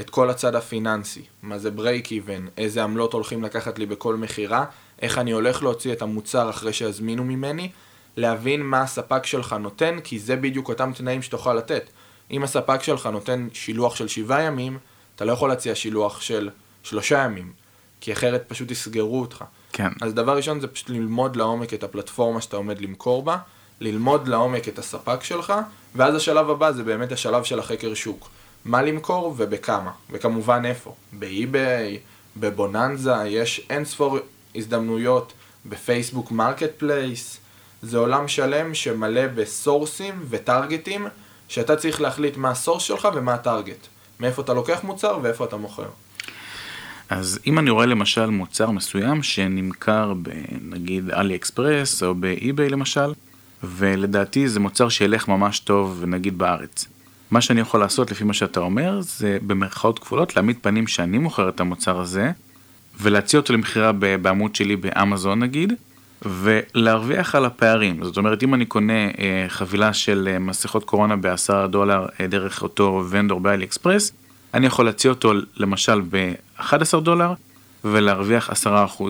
את 0.00 0.10
כל 0.10 0.30
הצד 0.30 0.54
הפיננסי, 0.54 1.22
מה 1.42 1.58
זה 1.58 1.70
break 1.70 2.12
even, 2.12 2.46
איזה 2.58 2.82
עמלות 2.82 3.12
הולכים 3.12 3.42
לקחת 3.42 3.78
לי 3.78 3.86
בכל 3.86 4.16
מכירה, 4.16 4.64
איך 5.00 5.18
אני 5.18 5.30
הולך 5.30 5.62
להוציא 5.62 5.92
את 5.92 6.02
המוצר 6.02 6.50
אחרי 6.50 6.72
שיזמינו 6.72 7.24
ממני, 7.24 7.70
להבין 8.16 8.62
מה 8.62 8.82
הספק 8.82 9.26
שלך 9.26 9.52
נותן, 9.52 9.98
כי 10.04 10.18
זה 10.18 10.36
בדיוק 10.36 10.68
אותם 10.68 10.92
תנאים 10.96 11.22
שתוכל 11.22 11.54
לתת. 11.54 11.90
אם 12.30 12.42
הספק 12.42 12.82
שלך 12.82 13.06
נותן 13.06 13.48
שילוח 13.52 13.96
של 13.96 14.08
שבעה 14.08 14.42
ימים, 14.42 14.78
אתה 15.16 15.24
לא 15.24 15.32
יכול 15.32 15.48
להציע 15.48 15.74
שילוח 15.74 16.20
של 16.20 16.50
שלושה 16.82 17.24
ימים, 17.24 17.52
כי 18.00 18.12
אחרת 18.12 18.44
פשוט 18.48 18.70
יסגרו 18.70 19.20
אותך. 19.20 19.44
כן. 19.72 19.88
אז 20.02 20.14
דבר 20.14 20.36
ראשון 20.36 20.60
זה 20.60 20.66
פשוט 20.66 20.90
ללמוד 20.90 21.36
לעומק 21.36 21.74
את 21.74 21.84
הפלטפורמה 21.84 22.40
שאתה 22.40 22.56
עומד 22.56 22.80
למכור 22.80 23.22
בה, 23.22 23.36
ללמוד 23.80 24.28
לעומק 24.28 24.68
את 24.68 24.78
הספק 24.78 25.24
שלך, 25.24 25.52
ואז 25.94 26.14
השלב 26.14 26.50
הבא 26.50 26.72
זה 26.72 26.82
באמת 26.82 27.12
השלב 27.12 27.44
של 27.44 27.58
החקר 27.58 27.94
שוק. 27.94 28.28
מה 28.64 28.82
למכור 28.82 29.34
ובכמה, 29.36 29.90
וכמובן 30.10 30.62
איפה. 30.64 30.94
באי-ביי, 31.12 31.98
בבוננזה, 32.36 33.14
יש 33.26 33.66
אין 33.70 33.84
ספור 33.84 34.18
הזדמנויות 34.54 35.32
בפייסבוק 35.66 36.32
marketplace. 36.32 37.40
זה 37.82 37.98
עולם 37.98 38.28
שלם 38.28 38.74
שמלא 38.74 39.26
בסורסים 39.26 40.14
וטרגטים, 40.30 41.06
שאתה 41.48 41.76
צריך 41.76 42.00
להחליט 42.00 42.36
מה 42.36 42.50
ה 42.50 42.55
source 42.55 42.82
שלך 42.82 43.08
ומה 43.14 43.34
ה 43.34 43.41
target. 43.41 43.86
מאיפה 44.20 44.42
אתה 44.42 44.54
לוקח 44.54 44.80
מוצר 44.84 45.18
ואיפה 45.22 45.44
אתה 45.44 45.56
מוכר. 45.56 45.88
אז 47.08 47.38
אם 47.46 47.58
אני 47.58 47.70
רואה 47.70 47.86
למשל 47.86 48.26
מוצר 48.26 48.70
מסוים 48.70 49.22
שנמכר 49.22 50.12
בנגיד 50.14 51.10
אלי 51.10 51.36
אקספרס 51.36 52.02
או 52.02 52.14
באי-ביי 52.14 52.68
למשל, 52.68 53.12
ולדעתי 53.62 54.48
זה 54.48 54.60
מוצר 54.60 54.88
שילך 54.88 55.28
ממש 55.28 55.60
טוב 55.60 56.04
נגיד 56.06 56.38
בארץ. 56.38 56.86
מה 57.30 57.40
שאני 57.40 57.60
יכול 57.60 57.80
לעשות 57.80 58.10
לפי 58.10 58.24
מה 58.24 58.34
שאתה 58.34 58.60
אומר 58.60 59.00
זה 59.00 59.38
במרכאות 59.46 59.98
כפולות 59.98 60.36
להעמיד 60.36 60.56
פנים 60.62 60.86
שאני 60.86 61.18
מוכר 61.18 61.48
את 61.48 61.60
המוצר 61.60 62.00
הזה 62.00 62.32
ולהציע 63.02 63.40
אותו 63.40 63.52
למכירה 63.52 63.92
בעמוד 63.92 64.54
שלי 64.54 64.76
באמזון 64.76 65.38
נגיד 65.38 65.72
ולהרוויח 66.22 67.34
על 67.34 67.44
הפערים. 67.44 68.04
זאת 68.04 68.16
אומרת 68.16 68.42
אם 68.42 68.54
אני 68.54 68.66
קונה 68.66 69.06
אה, 69.06 69.44
חבילה 69.48 69.92
של 69.92 70.28
אה, 70.32 70.38
מסכות 70.38 70.84
קורונה 70.84 71.16
בעשרה 71.16 71.66
דולר 71.66 72.06
אה, 72.20 72.26
דרך 72.26 72.62
אותו 72.62 73.04
ונדור 73.10 73.40
באלי 73.40 73.64
אקספרס 73.64 74.12
אני 74.54 74.66
יכול 74.66 74.84
להציע 74.84 75.10
אותו 75.10 75.32
למשל 75.56 76.00
ב-11 76.10 77.00
דולר 77.02 77.32
ולהרוויח 77.84 78.50
10% 78.50 79.02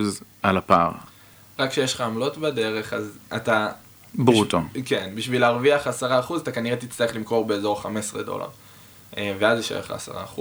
על 0.42 0.56
הפער. 0.56 0.90
רק 1.58 1.70
כשיש 1.70 1.94
לך 1.94 2.00
עמלות 2.00 2.38
בדרך 2.38 2.92
אז 2.92 3.18
אתה... 3.36 3.68
ברוטו. 4.14 4.60
בש... 4.72 4.80
כן, 4.84 5.10
בשביל 5.14 5.40
להרוויח 5.40 5.86
10% 5.86 6.36
אתה 6.36 6.52
כנראה 6.52 6.76
תצטרך 6.76 7.16
למכור 7.16 7.44
באזור 7.44 7.82
15 7.82 8.22
דולר. 8.22 8.46
אה, 9.16 9.34
ואז 9.38 9.58
יישאר 9.58 9.78
לך 9.78 9.94
10%. 10.36 10.40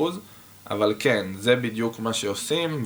אבל 0.70 0.94
כן, 1.00 1.26
זה 1.40 1.56
בדיוק 1.56 2.00
מה 2.00 2.14
שעושים, 2.14 2.86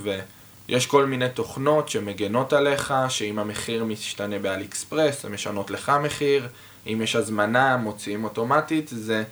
ויש 0.70 0.86
כל 0.86 1.06
מיני 1.06 1.30
תוכנות 1.30 1.90
שמגנות 1.90 2.54
עליך, 2.54 2.94
שאם 3.10 3.40
המחיר 3.40 3.84
משתנה 3.84 4.40
באלי 4.40 4.66
אקספרס, 4.66 5.26
הן 5.26 5.32
משנות 5.32 5.72
לך 5.72 5.92
מחיר, 6.04 6.48
אם 6.88 7.02
יש 7.04 7.16
הזמנה, 7.16 7.78
מוציאים 7.78 8.24
אוטומטית, 8.24 8.88
זה... 8.88 9.24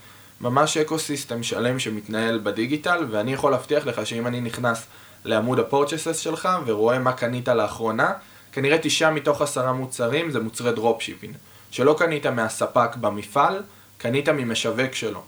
ממש 0.42 0.78
ecosystem 0.78 1.44
שלם 1.44 1.80
שמתנהל 1.80 2.40
בדיגיטל, 2.44 3.06
ואני 3.12 3.34
יכול 3.34 3.52
להבטיח 3.52 3.86
לך 3.86 4.08
שאם 4.08 4.28
אני 4.28 4.42
נכנס 4.42 4.88
לעמוד 5.26 5.60
ה 5.60 5.65
purchases 5.65 6.18
שלך 6.18 6.50
ורואה 6.66 7.00
מה 7.00 7.14
קנית 7.14 7.48
לאחרונה, 7.48 8.14
כנראה 8.52 8.78
תשעה 8.82 9.12
מתוך 9.12 9.42
עשרה 9.42 9.74
מוצרים 9.74 10.32
זה 10.32 10.40
מוצרי 10.40 10.72
dropshipping. 10.72 11.36
שלא 11.72 11.96
קנית 12.00 12.26
מהספק 12.26 12.96
במפעל, 12.96 13.62
קנית 13.98 14.30
ממשווק 14.30 14.94
שלו. 14.94 15.22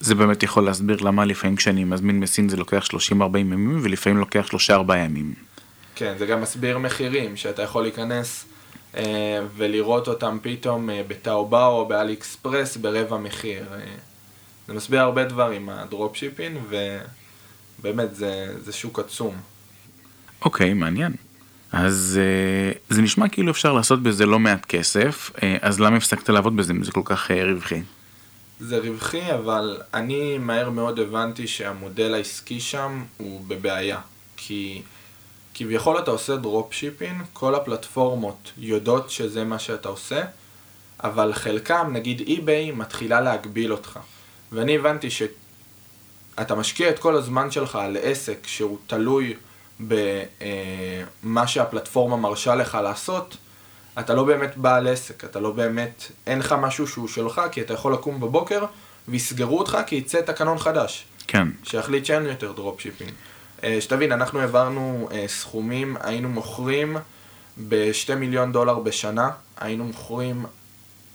זה 0.00 0.14
באמת 0.14 0.42
יכול 0.42 0.64
להסביר 0.64 0.96
למה 1.00 1.24
לפעמים 1.24 1.56
כשאני 1.56 1.84
מזמין 1.84 2.20
מסין 2.20 2.48
זה 2.48 2.56
לוקח 2.56 2.86
30-40 3.12 3.38
ימים 3.38 3.80
ולפעמים 3.82 4.18
לוקח 4.18 4.48
3-4 4.70 4.94
ימים. 4.96 5.34
כן, 5.94 6.14
זה 6.18 6.26
גם 6.26 6.40
מסביר 6.40 6.78
מחירים, 6.78 7.36
שאתה 7.36 7.62
יכול 7.62 7.82
להיכנס 7.82 8.44
אה, 8.96 9.40
ולראות 9.56 10.08
אותם 10.08 10.38
פתאום 10.42 10.90
אה, 10.90 11.02
בטאובאו 11.08 11.78
או 11.78 11.86
באלי 11.88 12.12
אקספרס 12.12 12.76
ברבע 12.76 13.16
מחיר. 13.16 13.64
אה, 13.72 13.78
זה 14.68 14.74
מסביר 14.74 15.00
הרבה 15.00 15.24
דברים, 15.24 15.68
הדרופשיפין, 15.68 16.58
ובאמת 17.80 18.14
זה, 18.14 18.54
זה 18.64 18.72
שוק 18.72 18.98
עצום. 18.98 19.34
אוקיי, 20.42 20.74
מעניין. 20.74 21.12
אז 21.72 22.20
אה, 22.22 22.72
זה 22.88 23.02
נשמע 23.02 23.28
כאילו 23.28 23.50
אפשר 23.50 23.72
לעשות 23.72 24.02
בזה 24.02 24.26
לא 24.26 24.38
מעט 24.38 24.66
כסף, 24.66 25.30
אה, 25.42 25.56
אז 25.60 25.80
למה 25.80 25.96
הפסקת 25.96 26.28
לעבוד 26.28 26.56
בזה 26.56 26.72
אם 26.72 26.84
זה 26.84 26.92
כל 26.92 27.02
כך 27.04 27.30
אה, 27.30 27.44
רווחי? 27.44 27.82
זה 28.60 28.78
רווחי, 28.78 29.34
אבל 29.34 29.80
אני 29.94 30.38
מהר 30.38 30.70
מאוד 30.70 30.98
הבנתי 30.98 31.46
שהמודל 31.46 32.14
העסקי 32.14 32.60
שם 32.60 33.04
הוא 33.16 33.40
בבעיה. 33.48 34.00
כי 34.36 34.82
כביכול 35.54 35.98
אתה 35.98 36.10
עושה 36.10 36.36
דרופ 36.36 36.72
שיפין, 36.72 37.22
כל 37.32 37.54
הפלטפורמות 37.54 38.52
יודעות 38.58 39.10
שזה 39.10 39.44
מה 39.44 39.58
שאתה 39.58 39.88
עושה, 39.88 40.22
אבל 41.04 41.32
חלקם, 41.32 41.90
נגיד 41.92 42.20
eBay, 42.28 42.74
מתחילה 42.74 43.20
להגביל 43.20 43.72
אותך. 43.72 43.98
ואני 44.52 44.76
הבנתי 44.76 45.08
שאתה 45.10 46.54
משקיע 46.54 46.90
את 46.90 46.98
כל 46.98 47.16
הזמן 47.16 47.50
שלך 47.50 47.76
על 47.76 47.96
עסק 48.02 48.46
שהוא 48.46 48.78
תלוי 48.86 49.34
במה 49.80 51.46
שהפלטפורמה 51.46 52.16
מרשה 52.16 52.54
לך 52.54 52.78
לעשות, 52.82 53.36
אתה 53.98 54.14
לא 54.14 54.24
באמת 54.24 54.56
בעל 54.56 54.88
עסק, 54.88 55.24
אתה 55.24 55.40
לא 55.40 55.50
באמת, 55.50 56.04
אין 56.26 56.38
לך 56.38 56.52
משהו 56.52 56.86
שהוא 56.86 57.08
שלך, 57.08 57.40
כי 57.52 57.60
אתה 57.60 57.74
יכול 57.74 57.92
לקום 57.92 58.20
בבוקר 58.20 58.64
ויסגרו 59.08 59.58
אותך 59.58 59.78
כי 59.86 59.96
יצא 59.96 60.20
תקנון 60.20 60.58
חדש. 60.58 61.04
כן. 61.26 61.48
שיחליט 61.62 62.04
שאין 62.04 62.26
יותר 62.26 62.52
dropshipping. 62.52 63.10
שתבין, 63.80 64.12
אנחנו 64.12 64.40
העברנו 64.40 65.08
אה, 65.12 65.24
סכומים, 65.28 65.96
היינו 66.00 66.28
מוכרים 66.28 66.96
ב-2 67.68 68.14
מיליון 68.14 68.52
דולר 68.52 68.78
בשנה, 68.78 69.30
היינו 69.56 69.84
מוכרים 69.84 70.44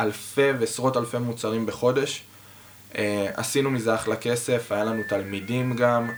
אלפי 0.02 0.52
ועשרות 0.60 0.98
אלפי 0.98 1.18
מוצרים 1.18 1.66
בחודש. 1.66 2.24
אה, 2.98 3.28
עשינו 3.36 3.72
מזה 3.72 3.96
אחלה 3.96 4.16
כסף, 4.16 4.72
היה 4.72 4.84
לנו 4.84 5.02
תלמידים 5.10 5.76
גם, 5.76 6.10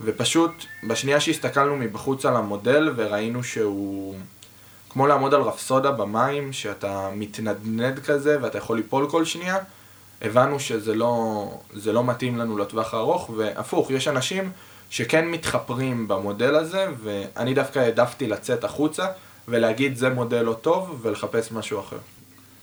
ופשוט 0.00 0.64
בשנייה 0.88 1.20
שהסתכלנו 1.20 1.76
מבחוץ 1.76 2.24
על 2.24 2.36
המודל 2.36 2.92
וראינו 2.96 3.44
שהוא 3.44 4.16
כמו 4.90 5.06
לעמוד 5.06 5.34
על 5.34 5.40
רפסודה 5.40 5.90
במים, 5.90 6.52
שאתה 6.52 7.10
מתנדנד 7.14 7.98
כזה 7.98 8.38
ואתה 8.42 8.58
יכול 8.58 8.76
ליפול 8.76 9.10
כל 9.10 9.24
שנייה, 9.24 9.56
הבנו 10.22 10.60
שזה 10.60 10.94
לא, 10.94 11.44
לא 11.86 12.04
מתאים 12.04 12.38
לנו 12.38 12.58
לטווח 12.58 12.94
הארוך, 12.94 13.30
והפוך, 13.36 13.90
יש 13.90 14.08
אנשים 14.08 14.50
שכן 14.90 15.28
מתחפרים 15.28 16.08
במודל 16.08 16.54
הזה, 16.54 16.86
ואני 17.02 17.54
דווקא 17.54 17.78
העדפתי 17.78 18.26
לצאת 18.26 18.64
החוצה 18.64 19.06
ולהגיד 19.48 19.96
זה 19.96 20.10
מודל 20.10 20.42
לא 20.42 20.52
טוב 20.52 21.00
ולחפש 21.02 21.52
משהו 21.52 21.80
אחר. 21.80 21.96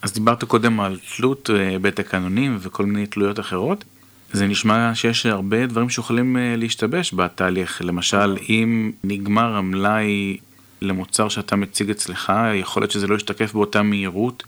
אז 0.02 0.12
דיברת 0.12 0.44
קודם 0.44 0.80
על 0.80 0.98
תלות 1.16 1.50
אה, 1.50 1.78
בתקנונים 1.78 2.58
וכל 2.60 2.86
מיני 2.86 3.06
תלויות 3.06 3.40
אחרות. 3.40 3.84
זה 4.32 4.46
נשמע 4.46 4.94
שיש 4.94 5.26
הרבה 5.26 5.66
דברים 5.66 5.90
שיכולים 5.90 6.36
אה, 6.36 6.54
להשתבש 6.56 7.14
בתהליך. 7.14 7.82
למשל, 7.84 8.36
אם 8.48 8.92
נגמר 9.04 9.56
המלאי 9.56 10.36
למוצר 10.82 11.28
שאתה 11.28 11.56
מציג 11.56 11.90
אצלך, 11.90 12.32
יכול 12.54 12.82
להיות 12.82 12.90
שזה 12.90 13.06
לא 13.06 13.14
ישתקף 13.14 13.52
באותה 13.52 13.82
מהירות 13.82 14.42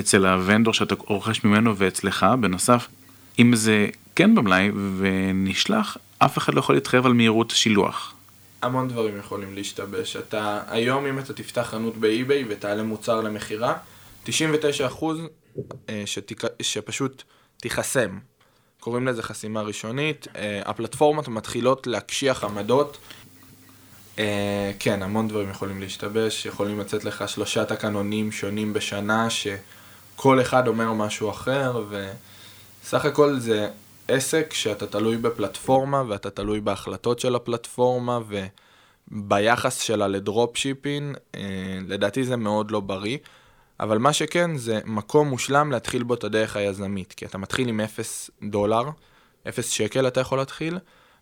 אצל 0.00 0.26
הוונדור 0.26 0.74
שאתה 0.74 0.94
רוכש 0.98 1.44
ממנו 1.44 1.76
ואצלך. 1.76 2.26
בנוסף, 2.40 2.88
אם 3.38 3.54
זה 3.56 3.86
כן 4.16 4.34
במלאי 4.34 4.70
ונשלח, 4.98 5.96
אף 6.18 6.38
אחד 6.38 6.54
לא 6.54 6.60
יכול 6.60 6.74
להתחייב 6.74 7.06
על 7.06 7.12
מהירות 7.12 7.52
השילוח. 7.52 8.14
המון 8.62 8.88
דברים 8.88 9.18
יכולים 9.18 9.54
להשתבש. 9.54 10.16
אתה, 10.16 10.60
היום 10.68 11.06
אם 11.06 11.18
אתה 11.18 11.32
תפתח 11.32 11.62
חנות 11.70 11.96
באי-ביי 11.96 12.44
ותעלה 12.48 12.82
מוצר 12.82 13.20
למכירה, 13.20 13.74
99% 14.26 14.30
אה, 15.88 16.02
שתיק, 16.06 16.42
שפשוט 16.62 17.22
תיחסם. 17.56 18.18
קוראים 18.80 19.06
לזה 19.06 19.22
חסימה 19.22 19.62
ראשונית. 19.62 20.26
אה, 20.36 20.62
הפלטפורמות 20.64 21.28
מתחילות 21.28 21.86
להקשיח 21.86 22.44
עמדות. 22.44 22.98
אה, 24.18 24.72
כן, 24.78 25.02
המון 25.02 25.28
דברים 25.28 25.50
יכולים 25.50 25.80
להשתבש. 25.80 26.46
יכולים 26.46 26.80
לצאת 26.80 27.04
לך 27.04 27.28
שלושה 27.28 27.64
תקנונים 27.64 28.32
שונים 28.32 28.72
בשנה, 28.72 29.30
שכל 29.30 30.40
אחד 30.40 30.68
אומר 30.68 30.92
משהו 30.92 31.30
אחר, 31.30 31.84
וסך 31.88 33.04
הכל 33.04 33.38
זה 33.38 33.68
עסק 34.08 34.52
שאתה 34.54 34.86
תלוי 34.86 35.16
בפלטפורמה 35.16 36.02
ואתה 36.08 36.30
תלוי 36.30 36.60
בהחלטות 36.60 37.20
של 37.20 37.34
הפלטפורמה 37.34 38.18
וביחס 39.10 39.80
שלה 39.80 40.08
לדרופ 40.08 40.56
שיפין, 40.56 41.14
אה, 41.34 41.78
לדעתי 41.88 42.24
זה 42.24 42.36
מאוד 42.36 42.70
לא 42.70 42.80
בריא. 42.80 43.18
אבל 43.80 43.98
מה 43.98 44.12
שכן 44.12 44.56
זה 44.56 44.80
מקום 44.84 45.28
מושלם 45.28 45.72
להתחיל 45.72 46.02
בו 46.02 46.14
את 46.14 46.24
הדרך 46.24 46.56
היזמית, 46.56 47.12
כי 47.12 47.24
אתה 47.26 47.38
מתחיל 47.38 47.68
עם 47.68 47.80
0 47.80 48.30
דולר, 48.42 48.82
0 49.48 49.70
שקל 49.70 50.06
אתה 50.06 50.20
יכול 50.20 50.38
להתחיל, 50.38 50.78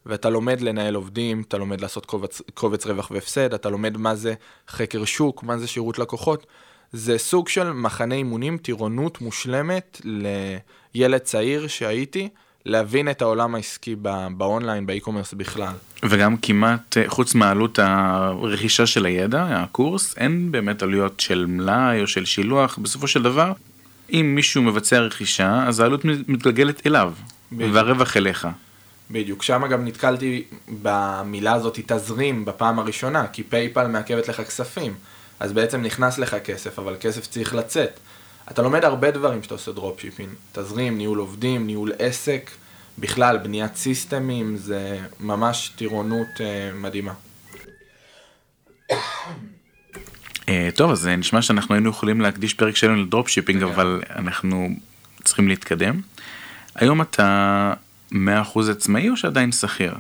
ואתה 0.07 0.31
לומד 0.31 0.61
לנהל 0.61 0.95
עובדים, 0.95 1.43
אתה 1.49 1.59
לומד 1.59 1.81
לעשות 1.81 2.07
קובץ, 2.07 2.43
קובץ 2.55 2.87
רווח 2.87 3.11
והפסד, 3.11 3.55
אתה 3.55 3.71
לומד 3.71 3.97
מה 3.97 4.15
זה 4.15 4.35
חקר 4.69 5.05
שוק, 5.05 5.43
מה 5.43 5.59
זה 5.59 5.67
שירות 5.67 5.99
לקוחות. 5.99 6.47
זה 6.93 7.19
סוג 7.19 7.49
של 7.49 7.73
מחנה 7.73 8.15
אימונים, 8.15 8.59
טירונות 8.59 9.21
מושלמת 9.21 10.01
לילד 10.95 11.21
צעיר 11.21 11.67
שהייתי, 11.67 12.29
להבין 12.67 13.11
את 13.11 13.23
העולם 13.23 13.55
העסקי 13.55 13.97
באונליין, 14.37 14.87
באי-קומרס 14.87 15.35
בכלל. 15.35 15.73
וגם 16.03 16.37
כמעט, 16.37 16.97
אה, 16.97 17.05
חוץ 17.07 17.35
מעלות 17.35 17.79
הרכישה 17.79 18.87
של 18.87 19.07
הידע, 19.07 19.47
הקורס, 19.51 20.15
אין 20.19 20.53
באמת 20.53 20.83
עלויות 20.83 21.21
של 21.21 21.47
מלאי 21.49 22.03
או 22.03 22.07
של 22.07 22.25
שילוח. 22.25 22.79
בסופו 22.79 23.07
של 23.09 23.23
דבר, 23.23 23.53
אם 24.13 24.33
מישהו 24.35 24.63
מבצע 24.63 24.99
רכישה, 24.99 25.65
אז 25.67 25.81
העלות 25.81 26.05
מתגלגלת 26.05 26.87
אליו. 26.87 27.13
והרווח 27.53 28.17
אליך. 28.17 28.49
בדיוק, 29.11 29.43
שם 29.43 29.67
גם 29.71 29.85
נתקלתי 29.85 30.45
במילה 30.83 31.53
הזאת 31.53 31.79
תזרים 31.87 32.45
בפעם 32.45 32.79
הראשונה, 32.79 33.27
כי 33.27 33.43
פייפל 33.43 33.87
מעכבת 33.87 34.29
לך 34.29 34.41
כספים. 34.41 34.95
אז 35.41 35.53
בעצם 35.53 35.83
נכנס 35.83 36.19
לך 36.19 36.37
כסף, 36.45 36.79
אבל 36.79 36.97
כסף 37.01 37.27
צריך 37.27 37.55
לצאת. 37.55 38.01
אתה 38.51 38.63
לומד 38.63 38.85
הרבה 38.85 39.11
דברים 39.11 39.43
שאתה 39.43 39.55
עושה 39.55 39.73
dropshipping. 39.73 40.29
תזרים, 40.53 40.99
ניהול 40.99 41.19
עובדים, 41.19 41.67
ניהול 41.67 41.93
עסק, 41.99 42.51
בכלל, 42.99 43.39
בניית 43.39 43.77
סיסטמים, 43.77 44.57
זה 44.57 44.99
ממש 45.21 45.73
טירונות 45.77 46.29
אה, 46.37 46.41
מדהימה. 46.75 47.13
אה, 48.91 50.53
טוב, 50.75 50.91
אז 50.91 51.07
נשמע 51.07 51.43
שאנחנו 51.43 51.75
היינו 51.75 51.91
יכולים 51.91 52.21
להקדיש 52.21 52.55
פרק 52.55 52.77
שלנו 52.77 53.03
ל 53.03 53.07
dropshipping. 53.07 53.63
אבל 53.63 54.03
אנחנו 54.17 54.69
צריכים 55.25 55.49
להתקדם. 55.49 56.01
היום 56.75 57.03
אתה 57.03 57.75
100% 58.13 58.17
עצמאי 58.71 59.09
או 59.09 59.17
שעדיין 59.17 59.53
שכיר? 59.53 59.95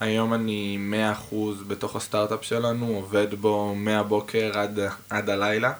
היום 0.00 0.34
אני 0.34 0.78
100% 1.30 1.34
בתוך 1.66 1.96
הסטארט-אפ 1.96 2.44
שלנו, 2.44 2.86
עובד 2.86 3.34
בו 3.34 3.74
מהבוקר 3.74 4.50
עד, 4.54 4.78
עד 5.10 5.30
הלילה. 5.30 5.72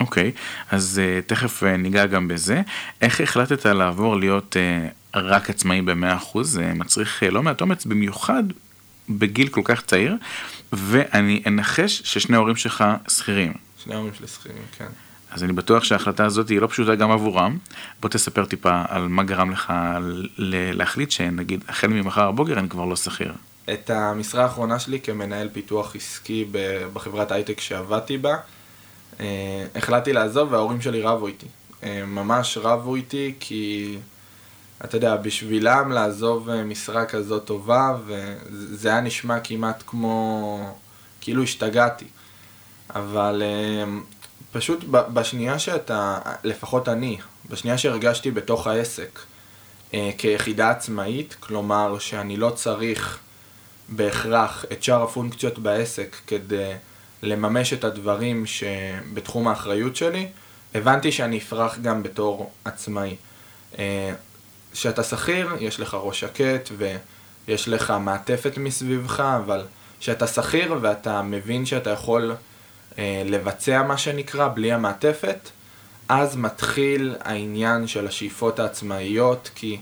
אוקיי, 0.00 0.32
okay, 0.34 0.74
אז 0.74 1.00
uh, 1.00 1.28
תכף 1.28 1.62
uh, 1.62 1.66
ניגע 1.66 2.06
גם 2.06 2.28
בזה. 2.28 2.62
איך 3.00 3.20
החלטת 3.20 3.66
לעבור 3.66 4.16
להיות 4.16 4.56
uh, 4.56 5.18
רק 5.18 5.50
עצמאי 5.50 5.82
ב-100%? 5.82 6.42
זה 6.42 6.72
מצריך 6.74 7.22
uh, 7.22 7.26
לא 7.26 7.42
מעט 7.42 7.60
אומץ, 7.60 7.84
במיוחד 7.84 8.42
בגיל 9.08 9.48
כל 9.48 9.62
כך 9.64 9.82
צעיר, 9.82 10.16
ואני 10.72 11.42
אנחש 11.46 12.02
ששני 12.04 12.36
ההורים 12.36 12.56
שלך 12.56 12.84
שכירים. 13.08 13.52
שני 13.84 13.94
ההורים 13.94 14.14
שלי 14.14 14.26
שכירים, 14.26 14.62
כן. 14.78 14.88
אז 15.30 15.44
אני 15.44 15.52
בטוח 15.52 15.84
שההחלטה 15.84 16.24
הזאת 16.24 16.48
היא 16.48 16.60
לא 16.60 16.66
פשוטה 16.66 16.94
גם 16.94 17.10
עבורם. 17.10 17.58
בוא 18.00 18.10
תספר 18.10 18.44
טיפה 18.44 18.82
על 18.88 19.08
מה 19.08 19.22
גרם 19.22 19.50
לך 19.50 19.72
להחליט 20.38 21.10
שנגיד 21.10 21.64
החל 21.68 21.86
ממחר 21.86 22.28
הבוקר 22.28 22.58
אני 22.58 22.68
כבר 22.68 22.84
לא 22.84 22.96
שכיר. 22.96 23.32
את 23.72 23.90
המשרה 23.90 24.42
האחרונה 24.42 24.78
שלי 24.78 25.00
כמנהל 25.00 25.48
פיתוח 25.52 25.96
עסקי 25.96 26.46
בחברת 26.92 27.32
הייטק 27.32 27.60
שעבדתי 27.60 28.18
בה, 28.18 28.36
אה, 29.20 29.66
החלטתי 29.74 30.12
לעזוב 30.12 30.52
וההורים 30.52 30.80
שלי 30.80 31.02
רבו 31.02 31.26
איתי. 31.26 31.46
אה, 31.82 32.04
ממש 32.06 32.58
רבו 32.62 32.94
איתי 32.94 33.34
כי, 33.40 33.96
אתה 34.84 34.96
יודע, 34.96 35.16
בשבילם 35.16 35.92
לעזוב 35.92 36.48
אה, 36.48 36.64
משרה 36.64 37.04
כזאת 37.04 37.44
טובה, 37.44 37.96
וזה 38.06 38.88
היה 38.88 39.00
נשמע 39.00 39.40
כמעט 39.40 39.82
כמו, 39.86 40.74
כאילו 41.20 41.42
השתגעתי. 41.42 42.06
אבל 42.94 43.42
פשוט 44.52 44.84
בשנייה 44.88 45.58
שאתה, 45.58 46.18
לפחות 46.44 46.88
אני, 46.88 47.18
בשנייה 47.50 47.78
שהרגשתי 47.78 48.30
בתוך 48.30 48.66
העסק 48.66 49.20
כיחידה 50.18 50.70
עצמאית, 50.70 51.36
כלומר 51.40 51.98
שאני 51.98 52.36
לא 52.36 52.50
צריך 52.50 53.18
בהכרח 53.88 54.64
את 54.72 54.82
שאר 54.82 55.02
הפונקציות 55.02 55.58
בעסק 55.58 56.16
כדי 56.26 56.72
לממש 57.22 57.72
את 57.72 57.84
הדברים 57.84 58.46
שבתחום 58.46 59.48
האחריות 59.48 59.96
שלי, 59.96 60.28
הבנתי 60.74 61.12
שאני 61.12 61.38
אפרח 61.38 61.78
גם 61.78 62.02
בתור 62.02 62.52
עצמאי. 62.64 63.16
אה, 63.78 64.12
כשאתה 64.72 65.02
שכיר, 65.02 65.48
יש 65.60 65.80
לך 65.80 65.96
ראש 66.00 66.20
שקט 66.20 66.70
ויש 66.76 67.68
לך 67.68 67.94
מעטפת 68.00 68.58
מסביבך, 68.58 69.20
אבל 69.20 69.64
כשאתה 70.00 70.26
שכיר 70.26 70.74
ואתה 70.80 71.22
מבין 71.22 71.66
שאתה 71.66 71.90
יכול 71.90 72.30
אה, 72.30 72.36
לבצע 73.24 73.82
מה 73.82 73.98
שנקרא 73.98 74.48
בלי 74.54 74.72
המעטפת, 74.72 75.50
אז 76.08 76.36
מתחיל 76.36 77.14
העניין 77.20 77.86
של 77.86 78.06
השאיפות 78.06 78.58
העצמאיות, 78.58 79.50
כי 79.54 79.80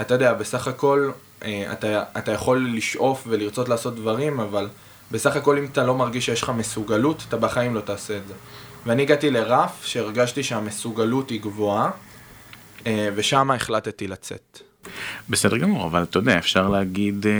אתה 0.00 0.14
יודע, 0.14 0.32
בסך 0.32 0.68
הכל 0.68 1.10
אה, 1.44 1.72
אתה, 1.72 2.02
אתה 2.18 2.32
יכול 2.32 2.70
לשאוף 2.74 3.24
ולרצות 3.26 3.68
לעשות 3.68 3.94
דברים, 3.94 4.40
אבל 4.40 4.68
בסך 5.10 5.36
הכל 5.36 5.58
אם 5.58 5.64
אתה 5.64 5.84
לא 5.84 5.94
מרגיש 5.94 6.26
שיש 6.26 6.42
לך 6.42 6.52
מסוגלות, 6.56 7.24
אתה 7.28 7.36
בחיים 7.36 7.74
לא 7.74 7.80
תעשה 7.80 8.16
את 8.16 8.28
זה. 8.28 8.34
ואני 8.86 9.02
הגעתי 9.02 9.30
לרף 9.30 9.84
שהרגשתי 9.84 10.42
שהמסוגלות 10.42 11.30
היא 11.30 11.40
גבוהה, 11.40 11.90
אה, 12.86 13.08
ושם 13.14 13.50
החלטתי 13.50 14.08
לצאת. 14.08 14.60
בסדר 15.28 15.56
גמור, 15.56 15.86
אבל 15.86 16.02
אתה 16.02 16.18
יודע, 16.18 16.38
אפשר 16.38 16.68
להגיד, 16.68 17.26
אה, 17.26 17.32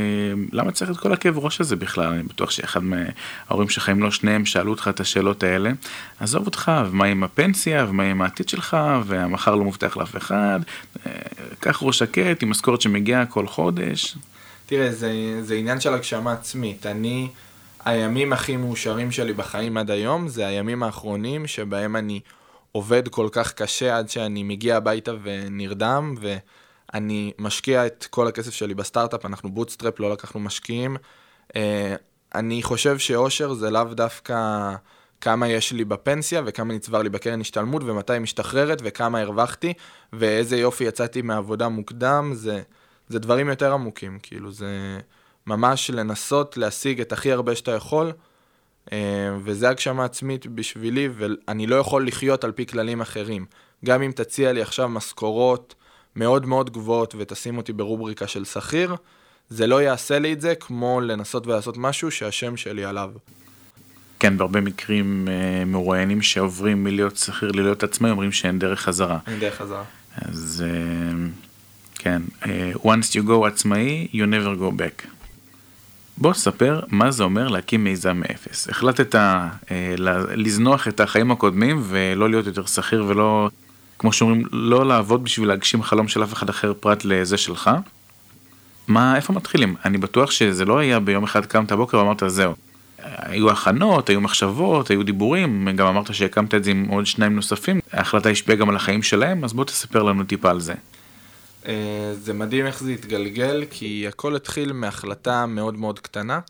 למה 0.53 0.73
צריך 0.73 0.91
את 0.91 0.97
כל 0.97 1.13
הכאב 1.13 1.39
ראש 1.39 1.61
הזה 1.61 1.77
בכלל? 1.77 2.13
אני 2.13 2.23
בטוח 2.23 2.51
שאחד 2.51 2.81
מההורים 2.83 3.69
אם 3.93 4.03
לא 4.03 4.11
שניהם, 4.11 4.47
שאלו 4.47 4.71
אותך 4.71 4.91
את 4.95 5.01
השאלות 5.01 5.43
האלה. 5.43 5.71
עזוב 6.21 6.47
אותך, 6.47 6.73
ומה 6.91 7.05
עם 7.05 7.25
הפנסיה, 7.25 7.87
ומה 7.89 8.03
עם 8.03 8.23
העתיד 8.23 8.49
שלך, 8.49 8.77
והמחר 9.05 9.55
לא 9.55 9.65
מובטח 9.65 9.97
לאף 9.97 10.17
אחד, 10.17 10.61
אה, 11.07 11.13
קח 11.61 11.83
ראש 11.83 11.99
שקט 11.99 12.43
עם 12.43 12.51
משכורת 12.51 12.81
שמגיעה 12.81 13.27
כל 13.27 13.47
חודש. 13.47 14.17
תראה, 14.67 14.93
זה, 14.93 15.39
זה 15.43 15.55
עניין 15.55 15.81
של 15.81 15.95
הגשמה 15.95 16.33
עצמית. 16.33 16.87
אני, 16.87 17.29
הימים 17.85 18.33
הכי 18.33 18.57
מאושרים 18.57 19.13
שלי 19.13 19.33
בחיים 19.33 19.77
עד 19.77 19.91
היום, 19.91 20.29
זה 20.29 20.47
הימים 20.47 20.83
האחרונים 20.83 21.47
שבהם 21.47 21.97
אני 21.97 22.21
עובד 22.73 23.09
כל 23.09 23.29
כך 23.33 23.53
קשה 23.53 23.99
עד 23.99 24.09
שאני 24.09 24.43
מגיע 24.43 24.77
הביתה 24.77 25.13
ונרדם, 25.23 26.15
ו... 26.21 26.37
אני 26.94 27.33
משקיע 27.38 27.87
את 27.87 28.07
כל 28.11 28.27
הכסף 28.27 28.55
שלי 28.55 28.75
בסטארט-אפ, 28.75 29.27
אנחנו 29.27 29.51
bootstrap, 29.51 30.01
לא 30.01 30.12
לקחנו 30.12 30.40
משקיעים. 30.40 30.96
אה, 31.57 31.94
אני 32.35 32.62
חושב 32.62 32.99
שאושר 32.99 33.53
זה 33.55 33.70
לאו 33.70 33.85
דווקא 33.85 34.75
כמה 35.20 35.49
יש 35.49 35.72
לי 35.72 35.85
בפנסיה 35.85 36.42
וכמה 36.46 36.75
נצבר 36.75 37.03
לי 37.03 37.09
בקרן 37.09 37.40
השתלמות 37.40 37.83
ומתי 37.85 38.12
היא 38.12 38.20
משתחררת 38.20 38.79
וכמה 38.85 39.20
הרווחתי 39.20 39.72
ואיזה 40.12 40.57
יופי 40.57 40.85
יצאתי 40.85 41.22
מעבודה 41.22 41.68
מוקדם, 41.68 42.31
זה, 42.35 42.62
זה 43.09 43.18
דברים 43.18 43.49
יותר 43.49 43.72
עמוקים, 43.72 44.18
כאילו 44.22 44.53
זה 44.53 44.99
ממש 45.46 45.90
לנסות 45.90 46.57
להשיג 46.57 47.01
את 47.01 47.12
הכי 47.12 47.33
הרבה 47.33 47.55
שאתה 47.55 47.72
יכול. 47.72 48.12
אה, 48.92 49.37
וזה 49.44 49.68
הגשמה 49.68 50.05
עצמית 50.05 50.46
בשבילי, 50.46 51.09
ואני 51.12 51.66
לא 51.66 51.77
יכול 51.77 52.07
לחיות 52.07 52.44
על 52.44 52.53
פי 52.53 52.66
כללים 52.66 53.01
אחרים. 53.01 53.46
גם 53.85 54.03
אם 54.03 54.12
תציע 54.12 54.53
לי 54.53 54.62
עכשיו 54.62 54.88
משכורות 54.88 55.75
מאוד 56.17 56.47
מאוד 56.47 56.71
גבוהות 56.71 57.15
ותשים 57.19 57.57
אותי 57.57 57.73
ברובריקה 57.73 58.27
של 58.27 58.45
שכיר, 58.45 58.97
זה 59.51 59.67
לא 59.67 59.83
יעשה 59.83 60.19
לי 60.19 60.33
את 60.33 60.41
זה 60.41 60.55
כמו 60.55 61.01
לנסות 61.01 61.47
ולעשות 61.47 61.77
משהו 61.77 62.11
שהשם 62.11 62.57
שלי 62.57 62.85
עליו. 62.85 63.11
כן, 64.19 64.39
בהרבה 64.39 64.61
מקרים 64.61 65.29
אה, 65.29 65.65
מרואיינים 65.65 66.23
שעוברים 66.23 66.85
מלהיות 66.85 67.17
שכיר 67.17 67.53
ללהיות 67.53 67.83
עצמאי, 67.83 68.11
אומרים 68.11 68.33
שאין 68.33 68.59
דרך 68.59 68.81
חזרה. 68.81 69.19
אין 69.27 69.41
דרך 69.41 69.55
חזרה. 69.55 69.85
אז 70.17 70.65
אה, 70.67 71.29
כן, 71.95 72.23
אה, 72.47 72.73
once 72.75 73.13
you 73.13 73.29
go 73.29 73.47
עצמאי, 73.47 74.09
you 74.13 74.17
never 74.17 74.61
go 74.61 74.81
back. 74.81 75.07
בוא 76.19 76.33
ספר 76.33 76.81
מה 76.89 77.11
זה 77.11 77.25
אומר 77.25 77.49
להקים 77.49 77.85
מיזם 77.85 78.17
מאפס. 78.17 78.69
החלטת 78.69 79.15
אה, 79.15 79.49
לזנוח 80.35 80.89
את 80.89 81.01
החיים 81.01 81.31
הקודמים 81.31 81.83
ולא 81.85 82.31
להיות 82.31 82.47
יותר 82.47 82.67
שכיר 82.67 83.05
ולא 83.09 83.51
כמו 83.99 84.13
שאומרים, 84.13 84.45
לא 84.53 84.87
לעבוד 84.87 85.25
בשביל 85.25 85.49
להגשים 85.49 85.83
חלום 85.83 86.09
של 86.09 86.25
אף 86.25 86.33
אחד 86.33 86.49
אחר 86.49 86.73
פרט 86.81 87.05
לזה 87.05 87.37
שלך. 87.37 87.71
מה, 88.89 89.17
איפה 89.17 89.33
מתחילים? 89.33 89.75
אני 89.85 89.99
בטוח 89.99 90.31
שזה 90.31 90.65
לא 90.65 90.79
היה 90.79 91.01
ביום 91.01 91.25
אחד 91.25 91.47
קמת 91.47 91.73
בוקר 91.73 91.99
ואמרת 91.99 92.23
זהו. 92.27 92.55
היו 93.03 93.51
הכנות, 93.51 94.09
היו 94.09 94.21
מחשבות, 94.21 94.91
היו 94.91 95.03
דיבורים, 95.03 95.69
גם 95.77 95.87
אמרת 95.87 96.15
שהקמת 96.15 96.55
את 96.55 96.65
זה 96.65 96.71
עם 96.71 96.87
עוד 96.89 97.07
שניים 97.07 97.37
נוספים, 97.37 97.81
ההחלטה 97.93 98.29
השפיעה 98.29 98.59
גם 98.59 98.69
על 98.69 98.77
החיים 98.77 99.03
שלהם, 99.03 99.45
אז 99.45 99.53
בוא 99.53 99.65
תספר 99.65 100.03
לנו 100.03 100.25
טיפה 100.25 100.51
על 100.51 100.61
זה. 100.61 100.75
אה, 101.67 102.15
זה 102.15 102.33
מדהים 102.33 102.67
איך 102.67 102.81
זה 102.83 102.91
התגלגל, 102.91 103.65
כי 103.71 104.05
הכל 104.09 104.37
התחיל 104.37 104.73
מהחלטה 104.73 105.47
מאוד 105.47 105.75
מאוד 105.75 105.99
קטנה, 105.99 106.41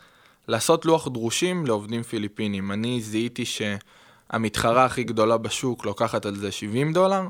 לעשות 0.48 0.84
לוח 0.84 1.08
דרושים 1.08 1.66
לעובדים 1.66 2.02
פיליפינים. 2.02 2.72
אני 2.72 3.00
זיהיתי 3.00 3.44
ש... 3.44 3.62
המתחרה 4.30 4.84
הכי 4.84 5.04
גדולה 5.04 5.36
בשוק 5.36 5.86
לוקחת 5.86 6.26
על 6.26 6.36
זה 6.36 6.52
70 6.52 6.92
דולר, 6.92 7.22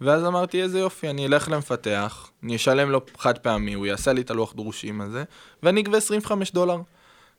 ואז 0.00 0.24
אמרתי, 0.24 0.62
איזה 0.62 0.78
יופי, 0.78 1.10
אני 1.10 1.26
אלך 1.26 1.48
למפתח, 1.48 2.30
אני 2.42 2.56
אשלם 2.56 2.90
לו 2.90 3.00
חד 3.18 3.38
פעמי, 3.38 3.74
הוא 3.74 3.86
יעשה 3.86 4.12
לי 4.12 4.20
את 4.20 4.30
הלוח 4.30 4.52
דרושים 4.52 5.00
הזה, 5.00 5.24
ואני 5.62 5.80
אגבה 5.80 5.98
25 5.98 6.52
דולר. 6.52 6.76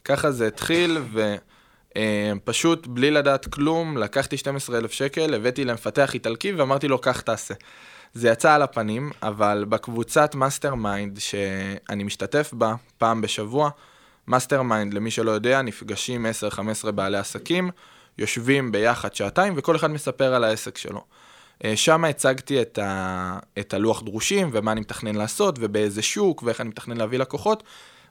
ככה 0.05 0.31
זה 0.31 0.47
התחיל, 0.47 0.97
ופשוט 1.93 2.87
אה, 2.87 2.93
בלי 2.93 3.11
לדעת 3.11 3.47
כלום, 3.47 3.97
לקחתי 3.97 4.37
12,000 4.37 4.91
שקל, 4.91 5.33
הבאתי 5.33 5.65
למפתח 5.65 6.13
איטלקי 6.13 6.51
ואמרתי 6.51 6.87
לו, 6.87 6.99
קח 6.99 7.21
תעשה. 7.21 7.53
זה 8.13 8.29
יצא 8.29 8.53
על 8.53 8.61
הפנים, 8.61 9.11
אבל 9.23 9.65
בקבוצת 9.69 10.35
mastermind 10.35 11.19
שאני 11.19 12.03
משתתף 12.03 12.53
בה 12.53 12.75
פעם 12.97 13.21
בשבוע, 13.21 13.69
mastermind, 14.27 14.93
למי 14.93 15.11
שלא 15.11 15.31
יודע, 15.31 15.61
נפגשים 15.61 16.25
10-15 16.85 16.91
בעלי 16.91 17.17
עסקים, 17.17 17.71
יושבים 18.21 18.71
ביחד 18.71 19.15
שעתיים 19.15 19.53
וכל 19.57 19.75
אחד 19.75 19.91
מספר 19.91 20.33
על 20.33 20.43
העסק 20.43 20.77
שלו. 20.77 21.03
אה, 21.65 21.75
שם 21.75 22.05
הצגתי 22.05 22.61
את, 22.61 22.79
ה, 22.79 23.39
את 23.59 23.73
הלוח 23.73 24.01
דרושים 24.01 24.49
ומה 24.53 24.71
אני 24.71 24.81
מתכנן 24.81 25.15
לעשות 25.15 25.55
ובאיזה 25.59 26.01
שוק 26.01 26.43
ואיך 26.43 26.61
אני 26.61 26.69
מתכנן 26.69 26.97
להביא 26.97 27.19
לקוחות. 27.19 27.63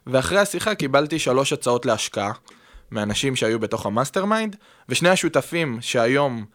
ואחרי 0.07 0.39
השיחה 0.39 0.75
קיבלתי 0.75 1.19
שלוש 1.19 1.53
הצעות 1.53 1.85
להשקעה 1.85 2.31
מאנשים 2.91 3.35
שהיו 3.35 3.59
בתוך 3.59 3.85
ה 3.85 4.25
mastermind, 4.25 4.55
ושני 4.89 5.09
השותפים 5.09 5.77
שהיום 5.81 6.45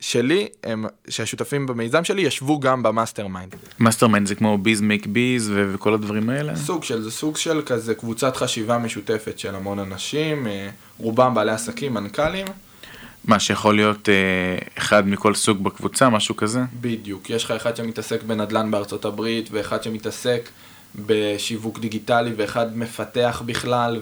שלי, 0.00 0.48
הם, 0.64 0.84
שהשותפים 1.08 1.66
במיזם 1.66 2.04
שלי, 2.04 2.22
ישבו 2.22 2.60
גם 2.60 2.82
ב 2.82 3.26
mastermind. 3.26 3.54
mastermind 3.78 4.26
זה 4.26 4.34
כמו 4.34 4.58
Biz 4.58 4.80
Make 4.80 5.06
Biz 5.06 5.52
וכל 5.54 5.94
הדברים 5.94 6.30
האלה? 6.30 6.56
סוג 6.56 6.84
של, 6.84 7.02
זה 7.02 7.10
סוג 7.10 7.36
של 7.36 7.62
כזה 7.66 7.94
קבוצת 7.94 8.36
חשיבה 8.36 8.78
משותפת 8.78 9.38
של 9.38 9.54
המון 9.54 9.78
אנשים, 9.78 10.46
אה, 10.46 10.68
רובם 10.98 11.34
בעלי 11.34 11.52
עסקים, 11.52 11.94
מנכ"לים. 11.94 12.46
מה 13.26 13.40
שיכול 13.40 13.74
להיות 13.76 14.08
אה, 14.08 14.14
אחד 14.78 15.08
מכל 15.08 15.34
סוג 15.34 15.64
בקבוצה, 15.64 16.08
משהו 16.08 16.36
כזה? 16.36 16.60
בדיוק, 16.80 17.30
יש 17.30 17.44
לך 17.44 17.50
אחד 17.50 17.76
שמתעסק 17.76 18.22
בנדל"ן 18.22 18.70
בארצות 18.70 19.04
הברית, 19.04 19.48
ואחד 19.52 19.82
שמתעסק 19.82 20.48
בשיווק 20.94 21.78
דיגיטלי, 21.78 22.32
ואחד 22.36 22.76
מפתח 22.76 23.42
בכלל, 23.46 24.00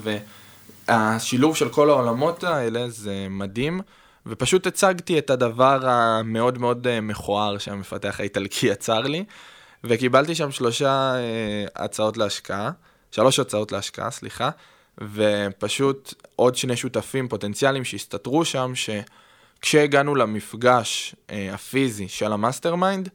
והשילוב 0.89 1.57
של 1.57 1.69
כל 1.69 1.91
העולמות 1.91 2.45
האלה 2.45 2.91
זה 2.91 3.27
מדהים, 3.31 3.81
ופשוט 4.27 4.67
הצגתי 4.67 5.19
את 5.19 5.31
הדבר 5.31 5.89
המאוד 5.89 6.59
מאוד 6.59 6.87
אה, 6.87 7.01
מכוער 7.01 7.59
שהמפתח 7.59 8.17
האיטלקי 8.21 8.67
יצר 8.67 9.01
לי, 9.01 9.25
וקיבלתי 9.85 10.35
שם 10.35 10.51
שלושה 10.51 11.15
אה, 11.15 11.85
הצעות 11.85 12.17
להשקעה, 12.17 12.71
שלוש 13.11 13.39
הצעות 13.39 13.73
להשקעה, 13.73 14.11
סליחה. 14.11 14.51
ופשוט 15.01 16.15
עוד 16.37 16.57
שני 16.57 16.77
שותפים 16.77 17.29
פוטנציאליים 17.29 17.85
שהסתתרו 17.85 18.45
שם, 18.45 18.73
שכשהגענו 18.75 20.15
למפגש 20.15 21.15
אה, 21.31 21.55
הפיזי 21.55 22.09
של 22.09 22.33
ה 22.33 22.75
mastermind, 22.75 23.09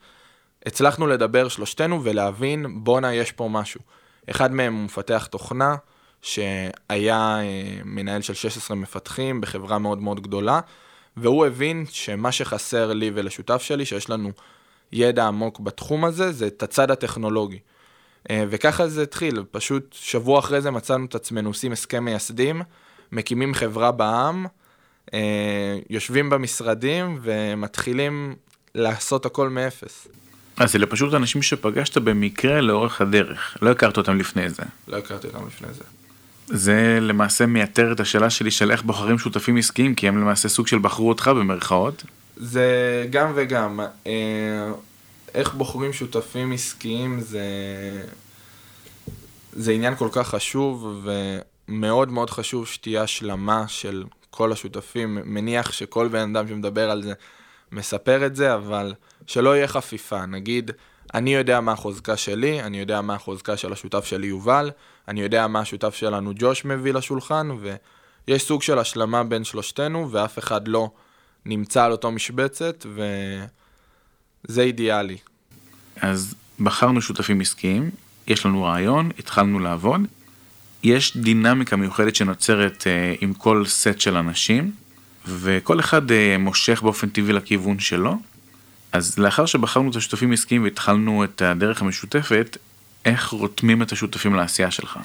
הצלחנו 0.66 1.08
לדבר 1.08 1.48
שלושתנו 1.48 2.04
ולהבין, 2.04 2.84
בואנה, 2.84 3.14
יש 3.14 3.32
פה 3.32 3.50
משהו. 3.52 3.82
אחד 4.30 4.52
מהם 4.52 4.74
הוא 4.74 4.84
מפתח 4.84 5.28
תוכנה, 5.32 5.76
שהיה 6.22 7.40
אה, 7.40 7.80
מנהל 7.86 8.22
של 8.22 8.34
16 8.34 8.78
מפתחים 8.78 9.42
בחברה 9.42 9.80
מאוד 9.80 10.02
מאוד 10.02 10.20
גדולה, 10.20 10.60
והוא 11.18 11.46
הבין 11.46 11.86
שמה 11.90 12.32
שחסר 12.32 12.94
לי 12.94 13.12
ולשותף 13.14 13.62
שלי, 13.62 13.86
שיש 13.86 14.10
לנו 14.10 14.32
ידע 14.92 15.28
עמוק 15.28 15.60
בתחום 15.60 16.06
הזה, 16.06 16.32
זה 16.32 16.48
את 16.48 16.64
הצד 16.64 16.92
הטכנולוגי. 16.92 17.60
אה, 18.30 18.44
וככה 18.50 18.88
זה 18.88 19.04
התחיל, 19.04 19.44
פשוט 19.52 19.96
שבוע 20.00 20.40
אחרי 20.40 20.62
זה 20.62 20.72
מצאנו 20.72 21.06
את 21.06 21.16
עצמנו 21.16 21.50
עושים 21.50 21.72
הסכם 21.72 22.06
מייסדים, 22.06 22.62
מקימים 23.12 23.54
חברה 23.54 23.92
בעם, 23.92 24.46
אה, 25.14 25.78
יושבים 25.90 26.30
במשרדים 26.30 27.20
ומתחילים 27.22 28.36
לעשות 28.76 29.26
הכל 29.26 29.50
מאפס. 29.50 30.08
אז 30.58 30.76
אלה 30.76 30.86
פשוט 30.86 31.14
אנשים 31.14 31.42
שפגשת 31.42 31.98
במקרה 31.98 32.62
לאורך 32.62 33.02
הדרך, 33.02 33.58
לא 33.62 33.72
הכרת 33.72 33.98
אותם 33.98 34.18
לפני 34.18 34.50
זה. 34.50 34.64
לא 34.88 34.98
הכרתי 34.98 35.28
אותם 35.28 35.48
לפני 35.48 35.68
זה. 35.74 35.84
זה 36.48 36.98
למעשה 37.02 37.46
מייתר 37.46 37.92
את 37.92 38.00
השאלה 38.00 38.30
שלי 38.30 38.52
של 38.52 38.72
איך 38.72 38.84
בוחרים 38.84 39.20
שותפים 39.20 39.58
עסקיים, 39.58 39.96
כי 39.96 40.08
הם 40.08 40.22
למעשה 40.22 40.50
סוג 40.50 40.68
של 40.68 40.80
בחרו 40.80 41.10
אותך 41.10 41.28
במרכאות. 41.28 42.04
זה 42.38 43.08
גם 43.10 43.32
וגם. 43.36 43.80
איך 45.34 45.54
בוחרים 45.54 45.94
שותפים 45.94 46.52
עסקיים 46.52 47.20
זה... 47.20 47.44
זה 49.54 49.72
עניין 49.72 49.96
כל 49.96 50.10
כך 50.12 50.28
חשוב, 50.28 51.04
ומאוד 51.68 52.12
מאוד 52.12 52.30
חשוב 52.30 52.68
שתהיה 52.68 53.02
השלמה 53.04 53.68
של 53.68 54.04
כל 54.30 54.52
השותפים. 54.52 55.18
מניח 55.24 55.72
שכל 55.72 56.08
בן 56.08 56.36
אדם 56.36 56.48
שמדבר 56.48 56.90
על 56.92 57.04
זה 57.04 57.14
מספר 57.72 58.26
את 58.26 58.36
זה, 58.36 58.56
אבל 58.56 58.94
שלא 59.28 59.56
יהיה 59.56 59.68
חפיפה. 59.68 60.26
נגיד, 60.26 60.72
אני 61.14 61.36
יודע 61.36 61.60
מה 61.60 61.72
החוזקה 61.72 62.18
שלי, 62.18 62.62
אני 62.62 62.80
יודע 62.80 63.02
מה 63.02 63.16
החוזקה 63.16 63.58
של 63.58 63.74
השותף 63.74 64.06
שלי 64.06 64.28
יובל, 64.28 64.72
אני 65.08 65.22
יודע 65.22 65.48
מה 65.48 65.60
השותף 65.60 65.96
שלנו 65.96 66.32
ג'וש 66.36 66.66
מביא 66.66 66.94
לשולחן, 66.94 67.50
ויש 68.28 68.44
סוג 68.44 68.62
של 68.62 68.80
השלמה 68.80 69.24
בין 69.24 69.44
שלושתנו, 69.44 70.12
ואף 70.12 70.40
אחד 70.40 70.68
לא 70.68 70.90
נמצא 71.46 71.84
על 71.84 71.92
אותו 71.92 72.12
משבצת, 72.12 72.86
וזה 74.48 74.62
אידיאלי. 74.62 75.18
אז 76.02 76.36
בחרנו 76.60 77.02
שותפים 77.02 77.42
עסקיים, 77.42 77.90
יש 78.28 78.46
לנו 78.46 78.64
רעיון, 78.64 79.12
התחלנו 79.20 79.60
לעבוד. 79.60 80.02
יש 80.84 81.18
דינמיקה 81.18 81.76
מיוחדת 81.76 82.16
שנוצרת 82.16 82.82
uh, 82.82 83.18
עם 83.22 83.34
כל 83.34 83.64
סט 83.68 84.00
של 84.00 84.18
אנשים, 84.18 84.72
וכל 85.26 85.80
אחד 85.80 86.10
uh, 86.10 86.14
מושך 86.40 86.82
באופן 86.82 87.10
טבעי 87.10 87.34
לכיוון 87.34 87.80
שלו. 87.80 88.16
אז 88.92 89.20
לאחר 89.20 89.46
שבחרנו 89.46 89.92
את 89.92 89.96
השותפים 89.96 90.32
העסקיים 90.32 90.64
והתחלנו 90.64 91.24
את 91.24 91.42
הדרך 91.42 91.82
המשותפת, 91.82 92.58
איך 93.06 93.28
רותמים 93.28 93.82
את 93.82 93.92
השותפים 93.92 94.36
לעשייה 94.36 94.72
שלך? 94.72 95.00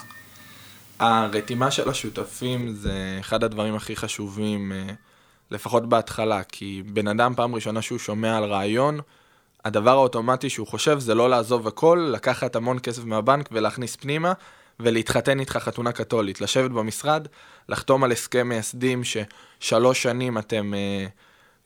הרתימה 0.98 1.70
של 1.70 1.90
השותפים 1.90 2.72
זה 2.74 3.16
אחד 3.20 3.44
הדברים 3.44 3.74
הכי 3.74 3.96
חשובים, 3.96 4.72
uh, 4.72 4.92
לפחות 5.50 5.88
בהתחלה, 5.88 6.42
כי 6.42 6.82
בן 6.86 7.08
אדם 7.08 7.34
פעם 7.34 7.54
ראשונה 7.54 7.82
שהוא 7.82 7.98
שומע 7.98 8.36
על 8.36 8.44
רעיון, 8.44 9.00
הדבר 9.64 9.90
האוטומטי 9.90 10.50
שהוא 10.50 10.66
חושב 10.66 10.98
זה 10.98 11.14
לא 11.14 11.30
לעזוב 11.30 11.68
הכל, 11.68 12.08
לקחת 12.12 12.56
המון 12.56 12.78
כסף 12.78 13.04
מהבנק 13.04 13.48
ולהכניס 13.52 13.96
פנימה, 13.96 14.32
ולהתחתן 14.80 15.40
איתך 15.40 15.56
חתונה 15.56 15.92
קתולית, 15.92 16.40
לשבת 16.40 16.70
במשרד, 16.70 17.28
לחתום 17.68 18.04
על 18.04 18.12
הסכם 18.12 18.48
מייסדים 18.48 19.02
ששלוש 19.04 20.02
שנים 20.02 20.38
אתם 20.38 20.74
אה, 20.74 21.06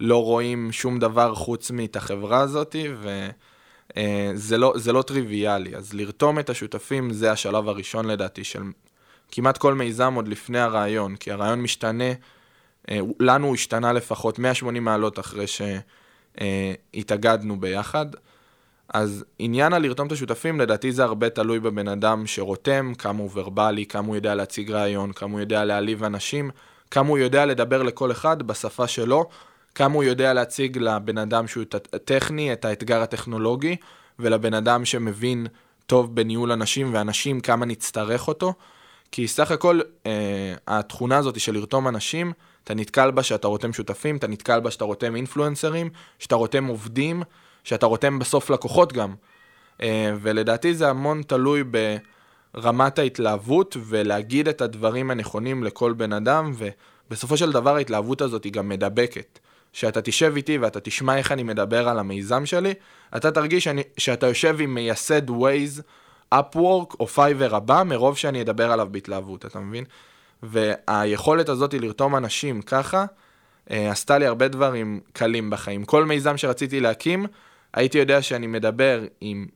לא 0.00 0.24
רואים 0.24 0.72
שום 0.72 0.98
דבר 0.98 1.34
חוץ 1.34 1.70
מאת 1.70 1.96
החברה 1.96 2.40
הזאת, 2.40 2.76
וזה 3.00 4.54
אה, 4.54 4.58
לא, 4.58 4.74
לא 4.92 5.02
טריוויאלי. 5.02 5.76
אז 5.76 5.94
לרתום 5.94 6.38
את 6.38 6.50
השותפים 6.50 7.12
זה 7.12 7.32
השלב 7.32 7.68
הראשון 7.68 8.04
לדעתי 8.04 8.44
של 8.44 8.62
כמעט 9.30 9.58
כל 9.58 9.74
מיזם 9.74 10.14
עוד 10.14 10.28
לפני 10.28 10.58
הרעיון, 10.58 11.16
כי 11.16 11.32
הרעיון 11.32 11.60
משתנה, 11.60 12.12
אה, 12.90 13.00
לנו 13.20 13.46
הוא 13.46 13.54
השתנה 13.54 13.92
לפחות 13.92 14.38
180 14.38 14.84
מעלות 14.84 15.18
אחרי 15.18 15.46
ש... 15.46 15.62
אה, 16.40 16.72
התאגדנו 16.94 17.60
ביחד. 17.60 18.06
אז 18.94 19.24
עניין 19.38 19.72
הלרתום 19.72 20.06
את 20.06 20.12
השותפים, 20.12 20.60
לדעתי 20.60 20.92
זה 20.92 21.04
הרבה 21.04 21.30
תלוי 21.30 21.60
בבן 21.60 21.88
אדם 21.88 22.26
שרותם, 22.26 22.92
כמה 22.98 23.18
הוא 23.18 23.30
ורבלי, 23.34 23.86
כמה 23.86 24.06
הוא 24.06 24.16
יודע 24.16 24.34
להציג 24.34 24.70
רעיון, 24.70 25.12
כמה 25.12 25.32
הוא 25.32 25.40
יודע 25.40 25.64
להעליב 25.64 26.04
אנשים, 26.04 26.50
כמה 26.90 27.08
הוא 27.08 27.18
יודע 27.18 27.46
לדבר 27.46 27.82
לכל 27.82 28.12
אחד 28.12 28.42
בשפה 28.42 28.86
שלו, 28.86 29.28
כמה 29.74 29.94
הוא 29.94 30.04
יודע 30.04 30.32
להציג 30.32 30.78
לבן 30.78 31.18
אדם 31.18 31.46
שהוא 31.46 31.64
טכני 32.04 32.52
את 32.52 32.64
האתגר 32.64 33.02
הטכנולוגי, 33.02 33.76
ולבן 34.18 34.54
אדם 34.54 34.84
שמבין 34.84 35.46
טוב 35.86 36.14
בניהול 36.16 36.52
אנשים 36.52 36.94
ואנשים, 36.94 37.40
כמה 37.40 37.66
נצטרך 37.66 38.28
אותו. 38.28 38.54
כי 39.12 39.28
סך 39.28 39.50
הכל, 39.50 39.80
אה, 40.06 40.54
התכונה 40.66 41.16
הזאת 41.16 41.40
של 41.40 41.54
לרתום 41.54 41.88
אנשים, 41.88 42.32
אתה 42.64 42.74
נתקל 42.74 43.10
בה 43.10 43.22
שאתה 43.22 43.48
רותם 43.48 43.72
שותפים, 43.72 44.16
אתה 44.16 44.26
נתקל 44.26 44.60
בה 44.60 44.70
שאתה 44.70 44.84
רותם 44.84 45.16
אינפלואנסרים, 45.16 45.90
שאתה 46.18 46.34
רותם 46.34 46.66
עובדים, 46.66 47.22
שאתה 47.64 47.86
רותם 47.86 48.18
בסוף 48.18 48.50
לקוחות 48.50 48.92
גם. 48.92 49.14
אה, 49.82 50.12
ולדעתי 50.20 50.74
זה 50.74 50.88
המון 50.88 51.22
תלוי 51.22 51.64
ברמת 52.54 52.98
ההתלהבות 52.98 53.76
ולהגיד 53.80 54.48
את 54.48 54.60
הדברים 54.60 55.10
הנכונים 55.10 55.64
לכל 55.64 55.92
בן 55.92 56.12
אדם, 56.12 56.52
ובסופו 56.54 57.36
של 57.36 57.52
דבר 57.52 57.76
ההתלהבות 57.76 58.20
הזאת 58.20 58.44
היא 58.44 58.52
גם 58.52 58.68
מדבקת. 58.68 59.38
שאתה 59.72 60.02
תשב 60.02 60.32
איתי 60.36 60.58
ואתה 60.58 60.80
תשמע 60.80 61.16
איך 61.16 61.32
אני 61.32 61.42
מדבר 61.42 61.88
על 61.88 61.98
המיזם 61.98 62.46
שלי, 62.46 62.74
אתה 63.16 63.30
תרגיש 63.30 63.64
שאני, 63.64 63.82
שאתה 63.96 64.26
יושב 64.26 64.56
עם 64.60 64.74
מייסד 64.74 65.30
Waze, 65.30 65.82
Upwork 66.30 66.94
או 67.00 67.06
Fiverr 67.06 67.54
הבא, 67.54 67.82
מרוב 67.86 68.16
שאני 68.16 68.42
אדבר 68.42 68.72
עליו 68.72 68.88
בהתלהבות, 68.90 69.46
אתה 69.46 69.60
מבין? 69.60 69.84
והיכולת 70.42 71.48
הזאת 71.48 71.74
לרתום 71.74 72.16
אנשים 72.16 72.62
ככה, 72.62 73.04
אה, 73.70 73.90
עשתה 73.90 74.18
לי 74.18 74.26
הרבה 74.26 74.48
דברים 74.48 75.00
קלים 75.12 75.50
בחיים. 75.50 75.84
כל 75.84 76.04
מיזם 76.04 76.36
שרציתי 76.36 76.80
להקים, 76.80 77.26
הייתי 77.74 77.98
יודע 77.98 78.22
שאני 78.22 78.46
מדבר 78.46 79.04
עם 79.20 79.46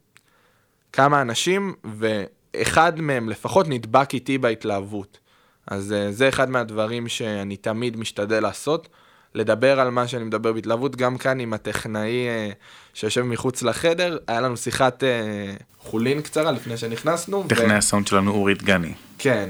כמה 0.92 1.23
אנשים, 1.23 1.75
ואחד 1.85 3.01
מהם 3.01 3.29
לפחות 3.29 3.68
נדבק 3.68 4.14
איתי 4.14 4.38
בהתלהבות. 4.38 5.18
אז 5.66 5.92
אה, 5.92 6.12
זה 6.12 6.29
אחד 6.29 6.51
מהדברים 6.51 7.09
שאני 7.09 7.57
תמיד 7.57 7.97
משתדל 7.97 8.40
לעשות. 8.40 8.88
לדבר 9.35 9.81
על 9.81 9.90
מה 9.90 10.09
שאני 10.09 10.25
מדבר 10.25 10.53
בהתלהבות, 10.53 10.97
גם 10.97 11.18
כאן 11.18 11.40
עם 11.40 11.53
הטכנאי 11.53 12.29
אה, 12.29 12.51
שיושב 12.95 13.23
מחוץ 13.23 13.62
לחדר, 13.62 14.18
היה 14.27 14.40
לנו 14.40 14.57
שיחת 14.57 15.05
אה, 15.05 15.55
חולין 15.79 16.23
קצרה 16.23 16.53
לפני 16.53 16.77
שנכנסנו. 16.77 17.45
טכנאי 17.49 17.75
ו... 17.75 17.79
הסאונד 17.79 18.07
שלנו 18.07 18.31
אורי 18.31 18.55
דגני. 18.55 18.92
כן, 19.18 19.49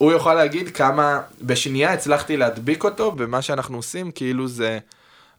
והוא 0.00 0.12
יוכל 0.12 0.34
להגיד 0.34 0.68
כמה 0.68 1.20
בשנייה 1.42 1.92
הצלחתי 1.92 2.36
להדביק 2.36 2.84
אותו 2.84 3.12
במה 3.12 3.42
שאנחנו 3.42 3.76
עושים, 3.76 4.10
כאילו 4.10 4.48
זה 4.48 4.78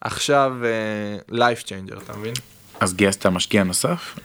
עכשיו 0.00 0.52
uh, 1.28 1.32
life 1.32 1.64
changer, 1.66 2.02
אתה 2.04 2.16
מבין? 2.16 2.34
אז 2.80 2.94
גייסת 2.94 3.26
משקיע 3.26 3.64
נוסף? 3.64 4.18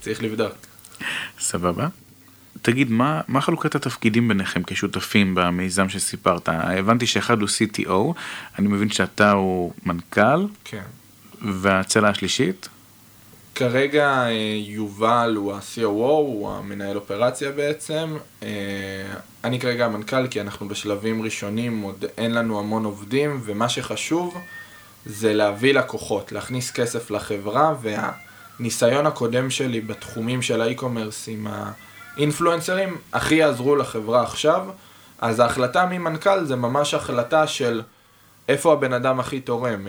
צריך 0.00 0.22
לבדוק. 0.22 0.52
סבבה. 1.38 1.88
תגיד, 2.62 2.90
מה, 2.90 3.20
מה 3.28 3.40
חלוקת 3.40 3.74
התפקידים 3.74 4.28
ביניכם 4.28 4.62
כשותפים 4.66 5.34
במיזם 5.34 5.88
שסיפרת? 5.88 6.48
הבנתי 6.48 7.06
שאחד 7.06 7.40
הוא 7.40 7.48
CTO, 7.48 7.92
אני 8.58 8.68
מבין 8.68 8.90
שאתה 8.90 9.32
הוא 9.32 9.72
מנכ"ל. 9.86 10.46
כן. 10.64 10.82
והצלע 11.42 12.08
השלישית? 12.08 12.68
כרגע 13.56 14.26
אה, 14.26 14.30
יובל 14.56 15.34
הוא 15.36 15.52
ה-COO, 15.52 15.80
הוא 15.82 16.52
המנהל 16.52 16.96
אופרציה 16.96 17.52
בעצם. 17.52 18.16
אה, 18.42 18.48
אני 19.44 19.60
כרגע 19.60 19.86
המנכ"ל 19.86 20.26
כי 20.26 20.40
אנחנו 20.40 20.68
בשלבים 20.68 21.22
ראשונים, 21.22 21.82
עוד 21.82 22.04
אין 22.18 22.34
לנו 22.34 22.58
המון 22.58 22.84
עובדים, 22.84 23.40
ומה 23.44 23.68
שחשוב 23.68 24.38
זה 25.06 25.34
להביא 25.34 25.74
לקוחות, 25.74 26.32
להכניס 26.32 26.70
כסף 26.70 27.10
לחברה, 27.10 27.74
והניסיון 27.82 29.06
הקודם 29.06 29.50
שלי 29.50 29.80
בתחומים 29.80 30.42
של 30.42 30.60
האי-קומרס 30.60 31.28
עם 31.28 31.46
האינפלואנסרים 32.16 32.96
הכי 33.12 33.34
יעזרו 33.34 33.76
לחברה 33.76 34.22
עכשיו. 34.22 34.66
אז 35.18 35.40
ההחלטה 35.40 35.86
ממנכ"ל 35.86 36.44
זה 36.44 36.56
ממש 36.56 36.94
החלטה 36.94 37.46
של 37.46 37.82
איפה 38.48 38.72
הבן 38.72 38.92
אדם 38.92 39.20
הכי 39.20 39.40
תורם. 39.40 39.86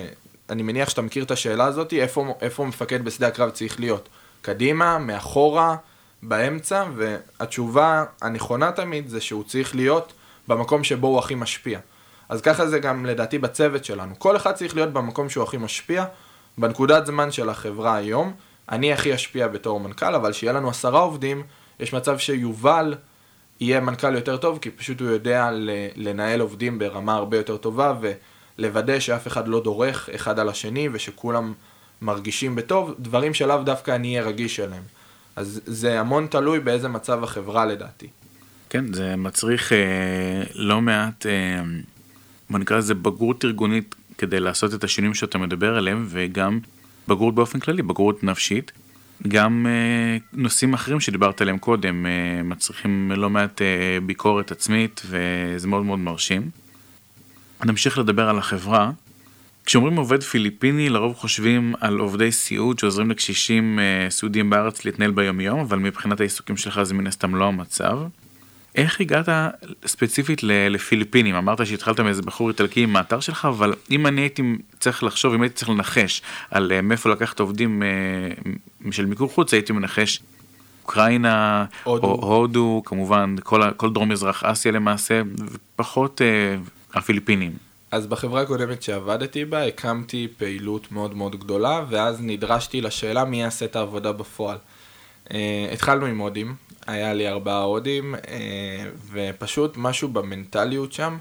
אני 0.50 0.64
מניח 0.64 0.90
שאתה 0.90 1.02
מכיר 1.02 1.24
את 1.24 1.32
השאלה 1.32 1.66
הזאת, 1.66 1.94
איפה, 1.94 2.36
איפה 2.42 2.66
מפקד 2.66 3.06
בשדה 3.06 3.28
הקרב 3.28 3.50
צריך 3.50 3.80
להיות? 3.80 4.10
קדימה, 4.42 4.98
מאחורה, 4.98 5.76
באמצע, 6.24 6.84
והתשובה 6.96 8.04
הנכונה 8.22 8.72
תמיד 8.72 9.10
זה 9.10 9.22
שהוא 9.22 9.44
צריך 9.44 9.76
להיות 9.76 10.14
במקום 10.48 10.84
שבו 10.84 11.08
הוא 11.08 11.20
הכי 11.20 11.36
משפיע. 11.36 11.80
אז 12.30 12.42
ככה 12.42 12.68
זה 12.68 12.80
גם 12.80 13.06
לדעתי 13.06 13.38
בצוות 13.38 13.86
שלנו. 13.86 14.20
כל 14.20 14.36
אחד 14.36 14.52
צריך 14.52 14.76
להיות 14.76 14.94
במקום 14.94 15.30
שהוא 15.30 15.44
הכי 15.44 15.58
משפיע, 15.58 16.06
בנקודת 16.58 17.06
זמן 17.06 17.32
של 17.32 17.50
החברה 17.50 17.96
היום. 17.96 18.34
אני 18.70 18.94
הכי 18.94 19.16
אשפיע 19.16 19.48
בתור 19.48 19.80
מנכ"ל, 19.80 20.16
אבל 20.16 20.34
שיהיה 20.34 20.54
לנו 20.54 20.70
עשרה 20.70 21.00
עובדים, 21.00 21.44
יש 21.80 21.94
מצב 21.94 22.18
שיובל 22.18 22.96
יהיה 23.60 23.80
מנכ"ל 23.80 24.16
יותר 24.16 24.38
טוב, 24.38 24.60
כי 24.62 24.72
פשוט 24.72 25.02
הוא 25.02 25.10
יודע 25.10 25.50
לנהל 25.96 26.40
עובדים 26.40 26.80
ברמה 26.80 27.16
הרבה 27.16 27.38
יותר 27.38 27.58
טובה, 27.58 27.94
ו... 28.02 28.12
לוודא 28.58 29.00
שאף 29.00 29.28
אחד 29.28 29.48
לא 29.48 29.64
דורך 29.64 30.10
אחד 30.16 30.40
על 30.40 30.50
השני 30.50 30.90
ושכולם 30.92 31.54
מרגישים 32.02 32.56
בטוב, 32.56 32.96
דברים 33.00 33.34
שלאו 33.34 33.64
דווקא 33.64 33.92
אני 33.96 34.08
אהיה 34.08 34.28
רגיש 34.28 34.60
אליהם. 34.60 34.84
אז 35.36 35.62
זה 35.66 36.00
המון 36.00 36.28
תלוי 36.28 36.60
באיזה 36.60 36.88
מצב 36.88 37.24
החברה 37.24 37.66
לדעתי. 37.66 38.08
כן, 38.70 38.94
זה 38.94 39.16
מצריך 39.16 39.74
אה, 39.74 39.78
לא 40.56 40.82
מעט, 40.82 41.26
אה, 41.26 41.64
בוא 42.50 42.60
נקרא 42.60 42.78
לזה 42.78 42.94
בגרות 42.94 43.46
ארגונית 43.46 43.96
כדי 44.18 44.40
לעשות 44.40 44.74
את 44.74 44.84
השינויים 44.84 45.14
שאתה 45.14 45.38
מדבר 45.38 45.78
עליהם, 45.78 46.06
וגם 46.10 46.60
בגרות 47.08 47.36
באופן 47.36 47.60
כללי, 47.60 47.82
בגרות 47.82 48.24
נפשית. 48.24 48.72
גם 49.28 49.68
אה, 49.70 50.18
נושאים 50.34 50.74
אחרים 50.74 51.00
שדיברת 51.00 51.42
עליהם 51.42 51.58
קודם 51.58 52.06
אה, 52.06 52.44
מצריכים 52.44 53.12
לא 53.16 53.30
מעט 53.30 53.62
אה, 53.62 53.98
ביקורת 54.06 54.52
עצמית 54.52 55.02
וזה 55.06 55.68
מאוד 55.68 55.86
מאוד 55.86 56.00
מרשים. 56.00 56.50
נמשיך 57.66 57.98
לדבר 57.98 58.30
על 58.30 58.38
החברה. 58.38 58.92
כשאומרים 59.66 59.96
עובד 59.96 60.24
פיליפיני 60.24 60.90
לרוב 60.90 61.16
חושבים 61.16 61.74
על 61.82 62.00
עובדי 62.00 62.32
סיעוד 62.32 62.80
שעוזרים 62.80 63.12
לקשישים 63.12 63.80
אה, 63.80 64.10
סיעודיים 64.10 64.50
בארץ 64.50 64.86
להתנהל 64.86 65.12
ביומיום 65.12 65.60
אבל 65.60 65.80
מבחינת 65.80 66.20
העיסוקים 66.20 66.58
שלך 66.58 66.84
זה 66.84 66.94
מן 66.94 67.08
הסתם 67.08 67.36
לא 67.36 67.46
המצב. 67.46 68.00
איך 68.76 69.02
הגעת 69.02 69.30
ספציפית 69.86 70.44
לפיליפינים 70.44 71.36
אמרת 71.36 71.66
שהתחלת 71.66 72.00
מאיזה 72.00 72.22
בחור 72.22 72.50
איטלקי 72.50 72.84
עם 72.84 72.96
האתר 72.96 73.20
שלך 73.20 73.46
אבל 73.46 73.74
אם 73.92 74.08
אני 74.08 74.22
הייתי 74.22 74.44
צריך 74.80 75.04
לחשוב 75.04 75.34
אם 75.34 75.42
הייתי 75.42 75.56
צריך 75.56 75.70
לנחש 75.70 76.22
על 76.52 76.72
אה, 76.72 76.82
מאיפה 76.82 77.10
לקחת 77.10 77.40
עובדים 77.40 77.84
אה, 77.84 78.92
של 78.92 79.06
מיקור 79.06 79.30
חוץ 79.30 79.54
הייתי 79.54 79.74
מנחש 79.74 80.20
אוקראינה 80.84 81.66
הודו. 81.84 82.08
או 82.08 82.36
הודו 82.36 82.82
כמובן 82.86 83.36
כל, 83.44 83.62
כל 83.78 83.94
דרום 83.94 84.10
מזרח 84.10 84.44
אסיה 84.44 84.72
למעשה 84.72 85.22
ופחות 85.52 86.22
הפיליפינים. 86.94 87.58
אז 87.92 88.08
בחברה 88.08 88.42
הקודמת 88.42 88.84
שעבדתי 88.84 89.46
בה, 89.46 89.66
הקמתי 89.66 90.28
פעילות 90.38 90.92
מאוד 90.92 91.14
מאוד 91.14 91.40
גדולה, 91.40 91.86
ואז 91.90 92.18
נדרשתי 92.22 92.82
לשאלה 92.82 93.26
מי 93.26 93.42
יעשה 93.42 93.66
את 93.66 93.76
העבודה 93.76 94.12
בפועל. 94.12 94.58
Uh, 95.28 95.32
התחלנו 95.74 96.06
עם 96.06 96.18
הודים, 96.18 96.56
היה 96.88 97.14
לי 97.14 97.28
ארבעה 97.28 97.62
הודים, 97.62 98.16
uh, 98.16 98.28
ופשוט 99.12 99.74
משהו 99.78 100.08
במנטליות 100.08 100.94
שם 100.94 101.18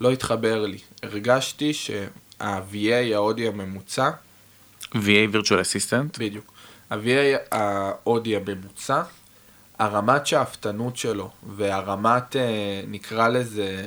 לא 0.00 0.10
התחבר 0.10 0.66
לי. 0.66 0.78
הרגשתי 1.02 1.74
שה-VA 1.74 3.14
ההודי 3.14 3.48
הממוצע... 3.48 4.10
VA 4.92 4.96
virtual 5.32 5.60
assistant? 5.60 6.18
בדיוק. 6.18 6.52
ה-VA 6.90 7.38
ההודי 7.52 8.36
הממוצע, 8.36 9.02
הרמת 9.78 10.26
שאפתנות 10.26 10.96
שלו 10.96 11.30
והרמת, 11.56 12.32
uh, 12.32 12.38
נקרא 12.88 13.28
לזה, 13.28 13.86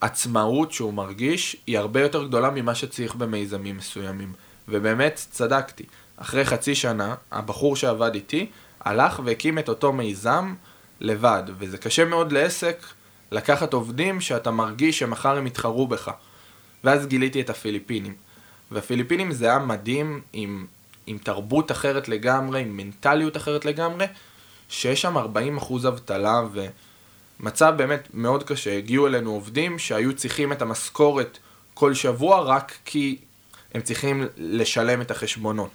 עצמאות 0.00 0.72
שהוא 0.72 0.94
מרגיש, 0.94 1.56
היא 1.66 1.78
הרבה 1.78 2.00
יותר 2.00 2.24
גדולה 2.24 2.50
ממה 2.50 2.74
שצריך 2.74 3.14
במיזמים 3.14 3.76
מסוימים. 3.76 4.32
ובאמת 4.68 5.14
צדקתי. 5.30 5.84
אחרי 6.16 6.44
חצי 6.44 6.74
שנה, 6.74 7.14
הבחור 7.32 7.76
שעבד 7.76 8.14
איתי 8.14 8.46
הלך 8.80 9.20
והקים 9.24 9.58
את 9.58 9.68
אותו 9.68 9.92
מיזם 9.92 10.54
לבד, 11.00 11.42
וזה 11.58 11.78
קשה 11.78 12.04
מאוד 12.04 12.32
לעסק 12.32 12.86
לקחת 13.32 13.72
עובדים 13.72 14.20
שאתה 14.20 14.50
מרגיש 14.50 14.98
שמחר 14.98 15.36
הם 15.36 15.46
יתחרו 15.46 15.86
בך. 15.86 16.10
ואז 16.84 17.06
גיליתי 17.06 17.40
את 17.40 17.50
הפיליפינים. 17.50 18.14
והפיליפינים 18.70 19.32
זה 19.32 19.46
היה 19.46 19.58
מדהים 19.58 20.20
עם, 20.32 20.66
עם 21.06 21.18
תרבות 21.18 21.70
אחרת 21.70 22.08
לגמרי, 22.08 22.60
עם 22.60 22.76
מנטליות 22.76 23.36
אחרת 23.36 23.64
לגמרי, 23.64 24.06
שיש 24.68 25.02
שם 25.02 25.16
40% 25.16 25.88
אבטלה 25.88 26.42
ומצב 27.40 27.74
באמת 27.76 28.08
מאוד 28.14 28.42
קשה. 28.42 28.76
הגיעו 28.76 29.06
אלינו 29.06 29.30
עובדים 29.30 29.78
שהיו 29.78 30.16
צריכים 30.16 30.52
את 30.52 30.62
המשכורת 30.62 31.38
כל 31.74 31.94
שבוע 31.94 32.40
רק 32.40 32.72
כי 32.84 33.18
הם 33.74 33.80
צריכים 33.80 34.26
לשלם 34.36 35.00
את 35.00 35.10
החשבונות. 35.10 35.70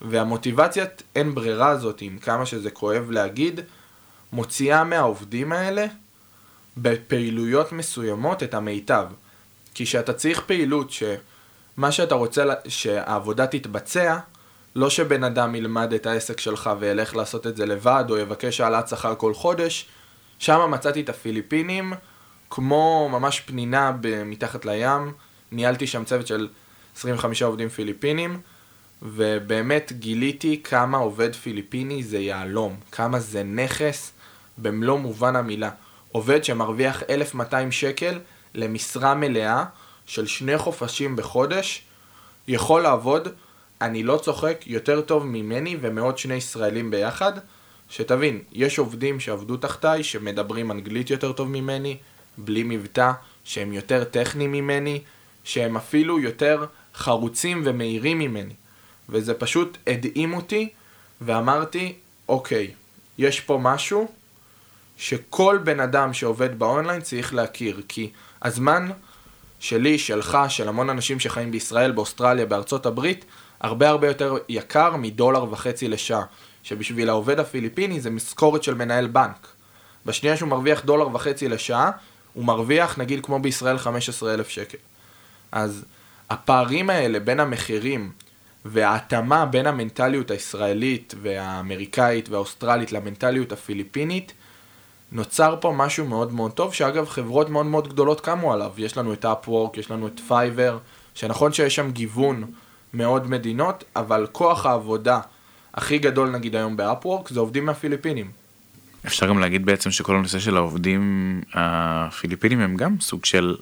והמוטיבציית 0.00 1.02
אין 1.16 1.34
ברירה 1.34 1.68
הזאת, 1.68 2.00
עם 2.00 2.18
כמה 2.18 2.46
שזה 2.46 2.70
כואב 2.70 3.10
להגיד, 3.10 3.60
מוציאה 4.32 4.84
מהעובדים 4.84 5.52
האלה 5.52 5.86
בפעילויות 6.76 7.72
מסוימות 7.72 8.42
את 8.42 8.54
המיטב. 8.54 9.06
כי 9.74 9.84
כשאתה 9.84 10.12
צריך 10.12 10.40
פעילות 10.40 10.90
שמה 10.90 11.92
שאתה 11.92 12.14
רוצה 12.14 12.44
שהעבודה 12.68 13.46
תתבצע, 13.46 14.18
לא 14.76 14.90
שבן 14.90 15.24
אדם 15.24 15.54
ילמד 15.54 15.92
את 15.92 16.06
העסק 16.06 16.40
שלך 16.40 16.70
וילך 16.78 17.16
לעשות 17.16 17.46
את 17.46 17.56
זה 17.56 17.66
לבד, 17.66 18.04
או 18.10 18.18
יבקש 18.18 18.60
העלאת 18.60 18.88
שכר 18.88 19.14
כל 19.14 19.34
חודש, 19.34 19.86
שם 20.42 20.70
מצאתי 20.70 21.00
את 21.00 21.08
הפיליפינים 21.08 21.92
כמו 22.50 23.08
ממש 23.12 23.40
פנינה 23.40 23.92
מתחת 24.26 24.64
לים, 24.64 25.12
ניהלתי 25.52 25.86
שם 25.86 26.04
צוות 26.04 26.26
של 26.26 26.48
25 26.96 27.42
עובדים 27.42 27.68
פיליפינים, 27.68 28.40
ובאמת 29.02 29.92
גיליתי 29.92 30.60
כמה 30.64 30.98
עובד 30.98 31.34
פיליפיני 31.34 32.02
זה 32.02 32.18
יהלום, 32.18 32.76
כמה 32.92 33.20
זה 33.20 33.42
נכס 33.42 34.12
במלוא 34.58 34.98
מובן 34.98 35.36
המילה. 35.36 35.70
עובד 36.12 36.44
שמרוויח 36.44 37.02
1,200 37.10 37.72
שקל 37.72 38.18
למשרה 38.54 39.14
מלאה 39.14 39.64
של 40.06 40.26
שני 40.26 40.58
חופשים 40.58 41.16
בחודש, 41.16 41.82
יכול 42.48 42.82
לעבוד, 42.82 43.28
אני 43.80 44.02
לא 44.02 44.20
צוחק, 44.22 44.64
יותר 44.66 45.00
טוב 45.00 45.26
ממני 45.26 45.76
ומעוד 45.80 46.18
שני 46.18 46.34
ישראלים 46.34 46.90
ביחד. 46.90 47.32
שתבין, 47.92 48.40
יש 48.52 48.78
עובדים 48.78 49.20
שעבדו 49.20 49.56
תחתיי, 49.56 50.04
שמדברים 50.04 50.70
אנגלית 50.70 51.10
יותר 51.10 51.32
טוב 51.32 51.48
ממני, 51.48 51.96
בלי 52.38 52.62
מבטא, 52.62 53.12
שהם 53.44 53.72
יותר 53.72 54.04
טכניים 54.04 54.52
ממני, 54.52 55.00
שהם 55.44 55.76
אפילו 55.76 56.18
יותר 56.18 56.66
חרוצים 56.94 57.62
ומהירים 57.64 58.18
ממני. 58.18 58.54
וזה 59.08 59.34
פשוט 59.34 59.78
הדהים 59.86 60.34
אותי, 60.34 60.68
ואמרתי, 61.20 61.94
אוקיי, 62.28 62.70
יש 63.18 63.40
פה 63.40 63.58
משהו 63.62 64.12
שכל 64.96 65.58
בן 65.64 65.80
אדם 65.80 66.12
שעובד 66.12 66.58
באונליין 66.58 67.00
צריך 67.00 67.34
להכיר, 67.34 67.82
כי 67.88 68.10
הזמן 68.42 68.90
שלי, 69.60 69.98
שלך, 69.98 70.38
של 70.48 70.68
המון 70.68 70.90
אנשים 70.90 71.20
שחיים 71.20 71.50
בישראל, 71.50 71.92
באוסטרליה, 71.92 72.46
בארצות 72.46 72.86
הברית, 72.86 73.24
הרבה 73.62 73.88
הרבה 73.88 74.06
יותר 74.06 74.36
יקר 74.48 74.96
מדולר 74.96 75.52
וחצי 75.52 75.88
לשעה, 75.88 76.24
שבשביל 76.62 77.08
העובד 77.08 77.40
הפיליפיני 77.40 78.00
זה 78.00 78.10
משכורת 78.10 78.62
של 78.62 78.74
מנהל 78.74 79.06
בנק. 79.06 79.48
בשנייה 80.06 80.36
שהוא 80.36 80.48
מרוויח 80.48 80.84
דולר 80.84 81.14
וחצי 81.14 81.48
לשעה, 81.48 81.90
הוא 82.34 82.44
מרוויח 82.44 82.98
נגיד 82.98 83.24
כמו 83.24 83.38
בישראל 83.38 83.78
15,000 83.78 84.48
שקל. 84.48 84.78
אז 85.52 85.84
הפערים 86.30 86.90
האלה 86.90 87.20
בין 87.20 87.40
המחירים 87.40 88.10
וההתאמה 88.64 89.46
בין 89.46 89.66
המנטליות 89.66 90.30
הישראלית 90.30 91.14
והאמריקאית 91.22 92.28
והאוסטרלית 92.28 92.92
למנטליות 92.92 93.52
הפיליפינית, 93.52 94.32
נוצר 95.12 95.56
פה 95.60 95.72
משהו 95.76 96.06
מאוד 96.06 96.32
מאוד 96.32 96.52
טוב, 96.52 96.74
שאגב 96.74 97.08
חברות 97.08 97.48
מאוד 97.48 97.66
מאוד 97.66 97.88
גדולות 97.88 98.20
קמו 98.20 98.52
עליו. 98.52 98.72
יש 98.78 98.96
לנו 98.96 99.12
את 99.12 99.24
Upwork, 99.24 99.78
יש 99.78 99.90
לנו 99.90 100.06
את 100.06 100.20
Fiverr, 100.28 100.78
שנכון 101.14 101.52
שיש 101.52 101.74
שם 101.74 101.90
גיוון 101.90 102.44
מאוד 102.94 103.30
מדינות, 103.30 103.84
אבל 103.96 104.26
כוח 104.32 104.66
העבודה 104.66 105.20
הכי 105.74 105.98
גדול 105.98 106.30
נגיד 106.30 106.56
היום 106.56 106.76
ב 106.76 106.83
Upwork 106.83 107.28
זה 107.28 107.40
עובדים 107.40 107.66
מהפיליפינים. 107.66 108.30
אפשר 109.06 109.28
גם 109.28 109.38
להגיד 109.38 109.66
בעצם 109.66 109.90
שכל 109.90 110.16
הנושא 110.16 110.38
של 110.38 110.56
העובדים 110.56 111.40
הפיליפינים 111.54 112.60
הם 112.60 112.76
גם 112.76 112.96
סוג 113.00 113.24
של 113.24 113.56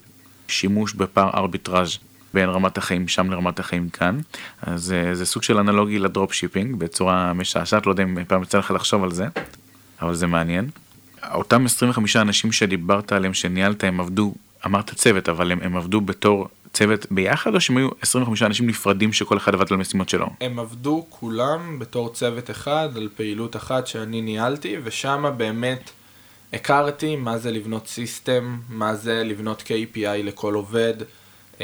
שימוש 0.47 0.93
בפער 0.93 1.29
ארביטראז' 1.33 1.97
בין 2.33 2.49
רמת 2.49 2.77
החיים 2.77 3.07
שם 3.07 3.31
לרמת 3.31 3.59
החיים 3.59 3.89
כאן. 3.89 4.19
אז 4.61 4.93
אה, 4.93 5.15
זה 5.15 5.25
סוג 5.25 5.43
של 5.43 5.57
אנלוגי 5.57 5.99
ל 5.99 6.33
dropshipping 6.33 6.75
בצורה 6.75 7.33
משעשעת, 7.33 7.85
לא 7.85 7.91
יודע 7.91 8.03
אם 8.03 8.17
פעם 8.27 8.43
יצא 8.43 8.57
לך 8.57 8.71
לחשוב 8.71 9.03
על 9.03 9.11
זה, 9.11 9.27
אבל 10.01 10.15
זה 10.15 10.27
מעניין. 10.27 10.69
אותם 11.33 11.65
25 11.65 12.15
אנשים 12.15 12.51
שדיברת 12.51 13.11
עליהם 13.11 13.33
שניהלת 13.33 13.83
הם 13.83 13.99
עבדו, 13.99 14.33
אמרת 14.65 14.93
צוות, 14.93 15.29
אבל 15.29 15.51
הם, 15.51 15.59
הם 15.61 15.77
עבדו 15.77 16.01
בתור 16.01 16.47
צוות 16.73 17.05
ביחד 17.11 17.55
או 17.55 17.61
שהם 17.61 17.77
היו 17.77 17.89
25 18.01 18.43
אנשים 18.43 18.67
נפרדים 18.67 19.13
שכל 19.13 19.37
אחד 19.37 19.53
עבד 19.53 19.71
על 19.71 19.77
משימות 19.77 20.09
שלו? 20.09 20.27
הם 20.41 20.59
עבדו 20.59 21.05
כולם 21.09 21.79
בתור 21.79 22.13
צוות 22.13 22.51
אחד 22.51 22.89
על 22.95 23.09
פעילות 23.15 23.55
אחת 23.55 23.87
שאני 23.87 24.21
ניהלתי 24.21 24.77
ושם 24.83 25.33
באמת 25.37 25.91
הכרתי 26.53 27.15
מה 27.15 27.37
זה 27.37 27.51
לבנות 27.51 27.87
סיסטם, 27.87 28.59
מה 28.69 28.95
זה 28.95 29.23
לבנות 29.23 29.61
KPI 29.67 30.23
לכל 30.23 30.53
עובד, 30.53 30.93
uh, 31.57 31.61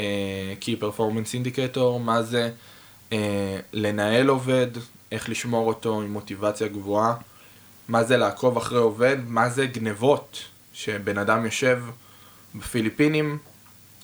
Key 0.60 0.82
Performance 0.82 1.34
Indicator, 1.34 1.98
מה 2.00 2.22
זה 2.22 2.50
uh, 3.10 3.14
לנהל 3.72 4.28
עובד, 4.28 4.66
איך 5.12 5.28
לשמור 5.28 5.68
אותו 5.68 6.00
עם 6.00 6.12
מוטיבציה 6.12 6.68
גבוהה, 6.68 7.14
מה 7.88 8.04
זה 8.04 8.16
לעקוב 8.16 8.56
אחרי 8.56 8.78
עובד, 8.78 9.16
מה 9.26 9.48
זה 9.48 9.66
גנבות, 9.66 10.42
שבן 10.72 11.18
אדם 11.18 11.44
יושב 11.44 11.82
בפיליפינים 12.54 13.38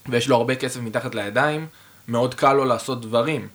ויש 0.08 0.28
לו 0.28 0.36
הרבה 0.36 0.54
כסף 0.54 0.80
מתחת 0.80 1.14
לידיים, 1.14 1.66
מאוד 2.08 2.34
קל 2.34 2.52
לו 2.52 2.64
לעשות 2.64 3.00
דברים. 3.00 3.48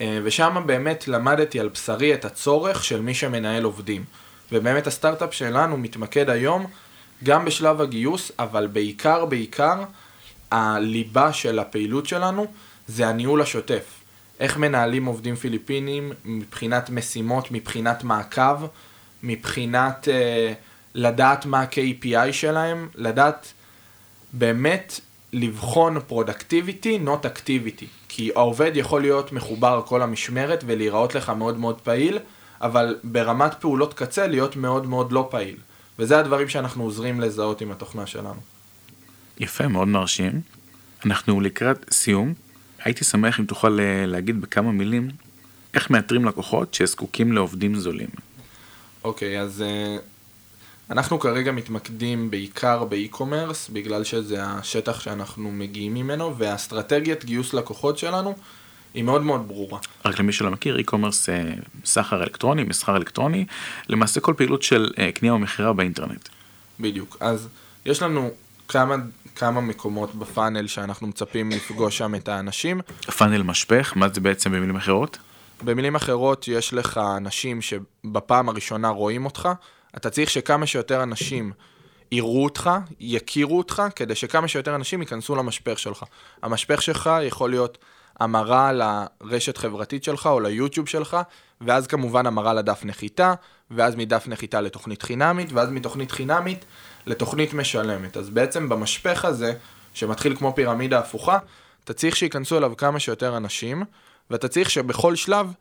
אה, 0.00 0.18
ושם 0.24 0.62
באמת 0.66 1.08
למדתי 1.08 1.60
על 1.60 1.68
בשרי 1.68 2.14
את 2.14 2.24
הצורך 2.24 2.84
של 2.84 3.00
מי 3.00 3.14
שמנהל 3.14 3.64
עובדים. 3.64 4.04
ובאמת 4.52 4.86
הסטארט-אפ 4.86 5.34
שלנו 5.34 5.76
מתמקד 5.76 6.30
היום 6.30 6.66
גם 7.24 7.44
בשלב 7.44 7.80
הגיוס, 7.80 8.32
אבל 8.38 8.66
בעיקר 8.66 9.24
בעיקר 9.24 9.84
הליבה 10.50 11.32
של 11.32 11.58
הפעילות 11.58 12.06
שלנו 12.06 12.46
זה 12.88 13.08
הניהול 13.08 13.42
השוטף. 13.42 13.84
איך 14.40 14.56
מנהלים 14.56 15.04
עובדים 15.04 15.36
פיליפינים 15.36 16.12
מבחינת 16.24 16.90
משימות, 16.90 17.50
מבחינת 17.50 18.04
מעקב, 18.04 18.66
מבחינת 19.22 20.08
uh, 20.08 20.54
לדעת 20.94 21.46
מה 21.46 21.60
ה-KPI 21.60 22.32
שלהם, 22.32 22.88
לדעת 22.94 23.52
באמת 24.32 25.00
לבחון 25.32 26.00
productivity, 26.06 26.98
not 27.04 27.26
activity. 27.26 27.86
כי 28.08 28.30
העובד 28.34 28.72
יכול 28.74 29.00
להיות 29.00 29.32
מחובר 29.32 29.82
כל 29.86 30.02
המשמרת 30.02 30.64
ולהיראות 30.66 31.14
לך 31.14 31.28
מאוד 31.28 31.58
מאוד 31.58 31.80
פעיל, 31.80 32.18
אבל 32.60 32.96
ברמת 33.04 33.54
פעולות 33.54 33.94
קצה 33.94 34.26
להיות 34.26 34.56
מאוד 34.56 34.86
מאוד 34.86 35.12
לא 35.12 35.28
פעיל. 35.30 35.56
וזה 35.98 36.18
הדברים 36.18 36.48
שאנחנו 36.48 36.84
עוזרים 36.84 37.20
לזהות 37.20 37.60
עם 37.60 37.70
התוכנה 37.70 38.06
שלנו. 38.06 38.40
יפה, 39.40 39.68
מאוד 39.68 39.88
מרשים. 39.88 40.40
אנחנו 41.06 41.40
לקראת 41.40 41.86
סיום. 41.92 42.34
הייתי 42.84 43.04
שמח 43.04 43.40
אם 43.40 43.44
תוכל 43.44 43.80
אה, 43.80 44.06
להגיד 44.06 44.40
בכמה 44.40 44.72
מילים 44.72 45.10
איך 45.74 45.90
מאתרים 45.90 46.24
לקוחות 46.24 46.74
שזקוקים 46.74 47.32
לעובדים 47.32 47.74
זולים. 47.74 48.08
אוקיי, 49.04 49.38
okay, 49.38 49.40
אז 49.40 49.64
אה, 49.64 50.00
אנחנו 50.92 51.20
כרגע 51.20 51.52
מתמקדים 51.52 52.30
בעיקר 52.30 52.84
ב 52.84 52.91
e-commerce, 52.91 53.68
בגלל 53.68 54.04
שזה 54.04 54.44
השטח 54.44 55.00
שאנחנו 55.00 55.50
מגיעים 55.50 55.94
ממנו, 55.94 56.36
והאסטרטגיית 56.36 57.24
גיוס 57.24 57.54
לקוחות 57.54 57.98
שלנו 57.98 58.34
היא 58.94 59.02
מאוד 59.02 59.22
מאוד 59.22 59.48
ברורה. 59.48 59.78
רק 60.04 60.18
למי 60.18 60.32
שלא 60.32 60.50
מכיר, 60.50 60.78
e-commerce 60.78 61.28
אה, 61.28 61.42
סחר 61.84 62.22
אלקטרוני, 62.22 62.64
מסחר 62.64 62.96
אלקטרוני, 62.96 63.46
למעשה 63.88 64.20
כל 64.20 64.34
פעילות 64.36 64.62
של 64.62 64.90
אה, 64.98 65.12
קנייה 65.12 65.34
ומכירה 65.34 65.72
באינטרנט. 65.72 66.28
בדיוק, 66.80 67.16
אז 67.20 67.48
יש 67.86 68.02
לנו 68.02 68.30
כמה 68.68 68.96
כמה 69.36 69.60
מקומות 69.60 70.14
ב 70.14 70.21
funnel 70.21 70.66
שאנחנו 70.66 71.06
מצפים 71.06 71.50
לפגוש 71.50 71.98
שם 71.98 72.14
את 72.14 72.28
האנשים. 72.28 72.80
funnel 73.18 73.42
משפך, 73.42 73.92
מה 73.96 74.08
זה 74.08 74.20
בעצם 74.20 74.52
במילים 74.52 74.76
אחרות? 74.76 75.18
במילים 75.64 75.94
אחרות, 75.94 76.48
יש 76.48 76.74
לך 76.74 77.00
אנשים 77.16 77.60
שבפעם 77.62 78.48
הראשונה 78.48 78.88
רואים 78.88 79.24
אותך, 79.24 79.48
אתה 79.96 80.10
צריך 80.10 80.30
שכמה 80.30 80.66
שיותר 80.66 81.02
אנשים 81.02 81.52
יראו 82.12 82.44
אותך, 82.44 82.70
יכירו 83.00 83.58
אותך, 83.58 83.82
כדי 83.96 84.14
שכמה 84.14 84.48
שיותר 84.48 84.74
אנשים 84.74 85.00
ייכנסו 85.00 85.36
למשפך 85.36 85.78
שלך. 85.78 86.04
המשפך 86.42 86.82
שלך 86.82 87.10
יכול 87.22 87.50
להיות 87.50 87.78
המרה 88.20 88.72
לרשת 88.72 89.56
חברתית 89.56 90.04
שלך 90.04 90.26
או 90.26 90.40
ליוטיוב 90.40 90.88
שלך, 90.88 91.16
ואז 91.60 91.86
כמובן 91.86 92.26
המרה 92.26 92.54
לדף 92.54 92.80
נחיתה, 92.84 93.34
ואז 93.70 93.96
מדף 93.96 94.24
נחיתה 94.28 94.60
לתוכנית 94.60 95.02
חינמית, 95.02 95.52
ואז 95.52 95.70
מתוכנית 95.70 96.12
חינמית 96.12 96.64
לתוכנית 97.06 97.54
משלמת. 97.54 98.16
אז 98.16 98.30
בעצם 98.30 98.68
במשפך 98.68 99.24
הזה, 99.24 99.54
שמתחיל 99.94 100.36
כמו 100.36 100.54
פירמידה 100.54 100.98
הפוכה, 100.98 101.38
אתה 101.84 101.92
צריך 101.92 102.16
שייכנסו 102.16 102.58
אליו 102.58 102.76
כמה 102.76 103.00
שיותר 103.00 103.36
אנשים, 103.36 103.84
ואתה 104.30 104.48
צריך 104.48 104.70
שבכל 104.70 105.16
שלב 105.16 105.52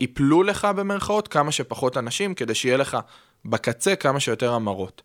ייפלו 0.00 0.42
לך 0.42 0.64
במרכאות 0.64 1.28
כמה 1.28 1.52
שפחות 1.52 1.96
אנשים, 1.96 2.34
כדי 2.34 2.54
שיהיה 2.54 2.76
לך 2.76 2.98
בקצה 3.44 3.96
כמה 3.96 4.20
שיותר 4.20 4.54
המרות. 4.54 5.02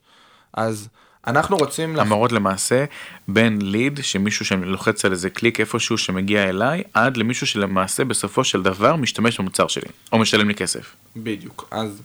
אז 0.53 0.89
אנחנו 1.27 1.57
רוצים... 1.57 1.99
המרות 1.99 2.31
לח... 2.31 2.35
למעשה 2.35 2.85
בין 3.27 3.61
ליד, 3.61 3.99
שמישהו 4.03 4.45
שלוחץ 4.45 5.05
על 5.05 5.11
איזה 5.11 5.29
קליק 5.29 5.59
איפשהו 5.59 5.97
שמגיע 5.97 6.49
אליי, 6.49 6.83
עד 6.93 7.17
למישהו 7.17 7.47
שלמעשה 7.47 8.05
בסופו 8.05 8.43
של 8.43 8.63
דבר 8.63 8.95
משתמש 8.95 9.39
במוצר 9.39 9.67
שלי, 9.67 9.89
או 10.11 10.19
משלם 10.19 10.47
לי 10.47 10.55
כסף. 10.55 10.95
בדיוק. 11.15 11.67
אז 11.71 12.01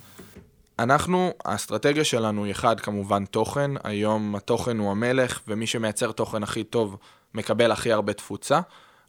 אנחנו, 0.79 1.33
האסטרטגיה 1.45 2.05
שלנו 2.05 2.45
היא 2.45 2.53
אחד, 2.53 2.81
כמובן 2.81 3.25
תוכן. 3.25 3.71
היום 3.85 4.37
התוכן 4.37 4.79
הוא 4.79 4.91
המלך, 4.91 5.41
ומי 5.49 5.67
שמייצר 5.67 6.13
תוכן 6.13 6.43
הכי 6.43 6.65
טוב 6.65 6.97
מקבל 7.35 7.73
הכי 7.73 7.93
הרבה 7.93 8.13
תפוצה. 8.13 8.61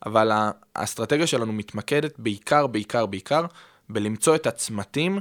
אבל 0.05 0.32
האסטרטגיה 0.76 1.28
שלנו 1.28 1.53
מתמקדת 1.53 2.13
בעיקר, 2.17 2.67
בעיקר, 2.67 3.05
בעיקר, 3.05 3.45
בלמצוא 3.89 4.36
את 4.36 4.47
הצמתים 4.47 5.20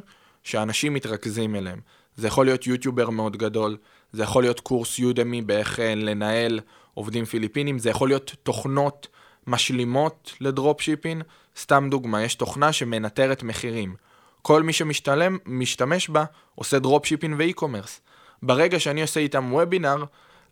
שאנשים 0.49 0.95
מתרכזים 0.95 1.57
אליהם. 1.57 1.81
זה 2.17 2.27
יכול 2.27 2.47
להיות 2.47 2.67
יוטיובר 2.67 3.11
מאוד 3.11 3.37
גדול, 3.37 3.77
זה 4.13 4.23
יכול 4.23 4.43
להיות 4.43 4.61
קורס 4.61 4.99
Udemy 4.99 5.43
באיך 5.43 5.81
אה, 5.81 5.95
לנהל 5.95 6.61
עובדים 6.95 7.25
פיליפינים, 7.25 7.79
זה 7.79 7.91
יכול 7.91 8.09
להיות 8.09 8.35
תוכנות 8.43 9.09
משלימות 9.47 10.33
ל 10.41 10.81
dropshipping. 10.81 11.23
סתם 11.57 11.89
דוגמה, 11.91 12.23
יש 12.23 12.35
תוכנה 12.35 12.73
שמנטרת 12.73 13.43
מחירים. 13.43 13.95
כל 14.43 14.63
מי 14.63 14.73
שמשתמש 14.73 16.09
בה 16.09 16.25
עושה 16.55 16.79
dropshipping 16.79 17.07
ו 17.07 17.35
e-commerce. 17.39 18.01
ברגע 18.43 18.81
שאני 18.81 19.03
עושה 19.03 19.21
איתם 19.21 19.53
וובינר, 19.53 20.05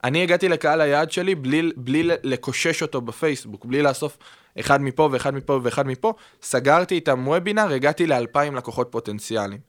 אני 0.05 0.23
הגעתי 0.23 0.49
לקהל 0.49 0.81
היעד 0.81 1.11
שלי 1.11 1.35
בלי, 1.35 1.71
בלי 1.77 2.09
לקושש 2.23 2.83
אותו 2.83 3.01
בפייסבוק, 3.01 3.65
בלי 3.65 3.83
לאסוף 3.83 4.19
אחד 4.61 4.81
מפה 4.81 5.09
ואחד 5.13 5.35
מפה 5.35 5.61
ואחד 5.63 5.87
מפה, 5.87 6.13
סגרתי 6.43 6.95
איתם 6.95 7.29
וובינר, 7.29 7.73
הגעתי 7.73 8.07
לאלפיים 8.07 8.55
לקוחות 8.55 8.89
פוטנציאליים. 8.91 9.61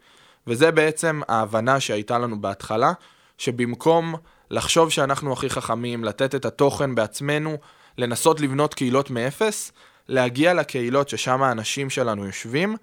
וזה 0.48 0.72
בעצם 0.72 1.22
ההבנה 1.28 1.80
שהייתה 1.80 2.18
לנו 2.18 2.42
בהתחלה, 2.42 2.92
שבמקום 3.38 4.16
לחשוב 4.52 4.90
שאנחנו 4.90 5.34
הכי 5.34 5.50
חכמים, 5.50 6.04
לתת 6.04 6.36
את 6.36 6.46
התוכן 6.46 6.96
בעצמנו, 6.96 7.58
לנסות 7.98 8.42
לבנות 8.42 8.74
קהילות 8.74 9.10
מאפס, 9.10 9.72
להגיע 10.08 10.54
לקהילות 10.54 11.10
ששם 11.10 11.44
האנשים 11.44 11.90
שלנו 11.90 12.26
יושבים, 12.26 12.76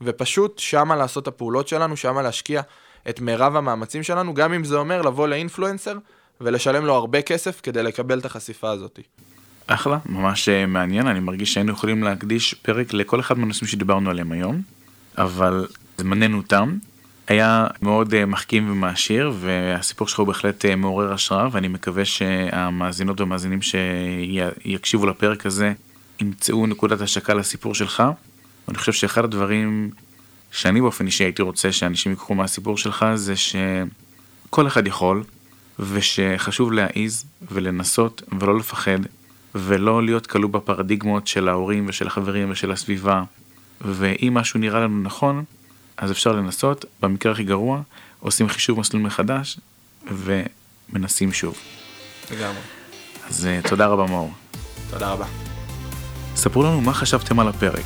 ופשוט 0.00 0.58
שמה 0.58 0.96
לעשות 0.96 1.22
את 1.22 1.28
הפעולות 1.28 1.68
שלנו, 1.68 1.96
שמה 1.96 2.22
להשקיע 2.22 2.62
את 3.08 3.20
מירב 3.20 3.56
המאמצים 3.56 4.02
שלנו, 4.02 4.34
גם 4.34 4.52
אם 4.52 4.64
זה 4.64 4.76
אומר 4.76 5.02
לבוא 5.02 5.28
לאינפלואנסר 5.28 5.98
ולשלם 6.40 6.84
לו 6.84 6.94
הרבה 6.94 7.22
כסף 7.22 7.60
כדי 7.62 7.82
לקבל 7.82 8.18
את 8.18 8.24
החשיפה 8.24 8.70
הזאת. 8.70 9.00
אחלה, 9.66 9.98
ממש 10.06 10.48
אה, 10.48 10.66
מעניין, 10.66 11.06
אני 11.06 11.20
מרגיש 11.20 11.54
שהיינו 11.54 11.72
יכולים 11.72 12.02
להקדיש 12.02 12.54
פרק 12.54 12.92
לכל 12.92 13.20
אחד 13.20 13.38
מהנושאים 13.38 13.68
שדיברנו 13.68 14.10
עליהם 14.10 14.32
היום, 14.32 14.62
אבל 15.18 15.66
זמננו 15.98 16.42
תם. 16.42 16.78
היה 17.28 17.66
מאוד 17.82 18.14
אה, 18.14 18.26
מחכים 18.26 18.70
ומעשיר 18.70 19.32
והסיפור 19.40 20.08
שלך 20.08 20.18
הוא 20.18 20.26
בהחלט 20.26 20.64
אה, 20.64 20.76
מעורר 20.76 21.12
השראה 21.12 21.48
ואני 21.52 21.68
מקווה 21.68 22.04
שהמאזינות 22.04 23.20
והמאזינים 23.20 23.58
שיקשיבו 23.62 25.06
לפרק 25.06 25.46
הזה 25.46 25.72
ימצאו 26.20 26.66
נקודת 26.66 27.00
השקה 27.00 27.34
לסיפור 27.34 27.74
שלך. 27.74 28.02
אני 28.68 28.78
חושב 28.78 28.92
שאחד 28.92 29.24
הדברים 29.24 29.90
שאני 30.50 30.80
באופן 30.80 31.06
אישי 31.06 31.24
הייתי 31.24 31.42
רוצה 31.42 31.72
שאנשים 31.72 32.12
ייקחו 32.12 32.34
מהסיפור 32.34 32.78
שלך 32.78 33.06
זה 33.14 33.34
שכל 33.36 34.66
אחד 34.66 34.86
יכול 34.86 35.24
ושחשוב 35.78 36.72
להעיז 36.72 37.24
ולנסות 37.50 38.22
ולא 38.40 38.58
לפחד 38.58 38.98
ולא 39.54 40.02
להיות 40.02 40.26
כלוא 40.26 40.50
בפרדיגמות 40.50 41.26
של 41.26 41.48
ההורים 41.48 41.84
ושל 41.88 42.06
החברים 42.06 42.50
ושל 42.50 42.72
הסביבה 42.72 43.22
ואם 43.80 44.34
משהו 44.34 44.60
נראה 44.60 44.80
לנו 44.80 45.02
נכון 45.02 45.44
אז 45.96 46.10
אפשר 46.10 46.32
לנסות, 46.32 46.84
במקרה 47.02 47.32
הכי 47.32 47.44
גרוע 47.44 47.80
עושים 48.20 48.48
חישוב 48.48 48.80
מסלול 48.80 49.02
מחדש 49.02 49.58
ומנסים 50.04 51.32
שוב. 51.32 51.56
לגמרי. 52.30 52.60
אז 53.28 53.48
uh, 53.64 53.68
תודה 53.68 53.86
רבה 53.86 54.06
מאור. 54.06 54.32
תודה 54.90 55.10
רבה. 55.10 55.26
ספרו 56.36 56.62
לנו 56.62 56.80
מה 56.80 56.94
חשבתם 56.94 57.40
על 57.40 57.48
הפרק. 57.48 57.84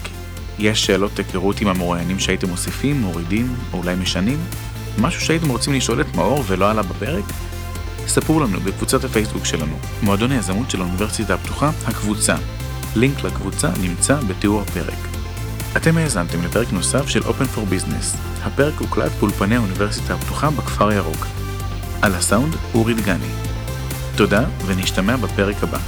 יש 0.59 0.87
שאלות 0.87 1.19
היכרות 1.19 1.61
עם 1.61 1.69
המרואיינים 1.69 2.19
שהייתם 2.19 2.49
מוסיפים, 2.49 3.01
מורידים 3.01 3.55
או 3.73 3.79
אולי 3.79 3.95
משנים? 3.95 4.39
משהו 4.99 5.21
שהייתם 5.21 5.49
רוצים 5.49 5.73
לשאול 5.73 6.01
את 6.01 6.15
מאור 6.15 6.45
ולא 6.47 6.71
עלה 6.71 6.83
בפרק? 6.83 7.25
ספרו 8.07 8.41
לנו 8.41 8.61
בקבוצת 8.61 9.05
הפייסבוק 9.05 9.45
שלנו, 9.45 9.79
מועדון 10.03 10.33
היזמות 10.33 10.71
של 10.71 10.81
האוניברסיטה 10.81 11.35
הפתוחה, 11.35 11.71
הקבוצה. 11.87 12.37
לינק 12.97 13.25
לקבוצה 13.25 13.71
נמצא 13.81 14.21
בתיאור 14.21 14.63
הפרק. 14.63 15.16
אתם 15.77 15.97
האזנתם 15.97 16.43
לפרק 16.45 16.73
נוסף 16.73 17.09
של 17.09 17.21
Open 17.21 17.57
for 17.57 17.73
Business. 17.73 18.17
הפרק 18.43 18.75
הוקלט 18.79 19.13
באולפני 19.19 19.57
האוניברסיטה 19.57 20.15
הפתוחה 20.15 20.51
בכפר 20.51 20.93
ירוק. 20.93 21.27
על 22.03 22.15
הסאונד 22.15 22.57
אורי 22.75 22.95
דגני. 22.95 23.31
תודה 24.17 24.45
ונשתמע 24.67 25.17
בפרק 25.17 25.63
הבא. 25.63 25.79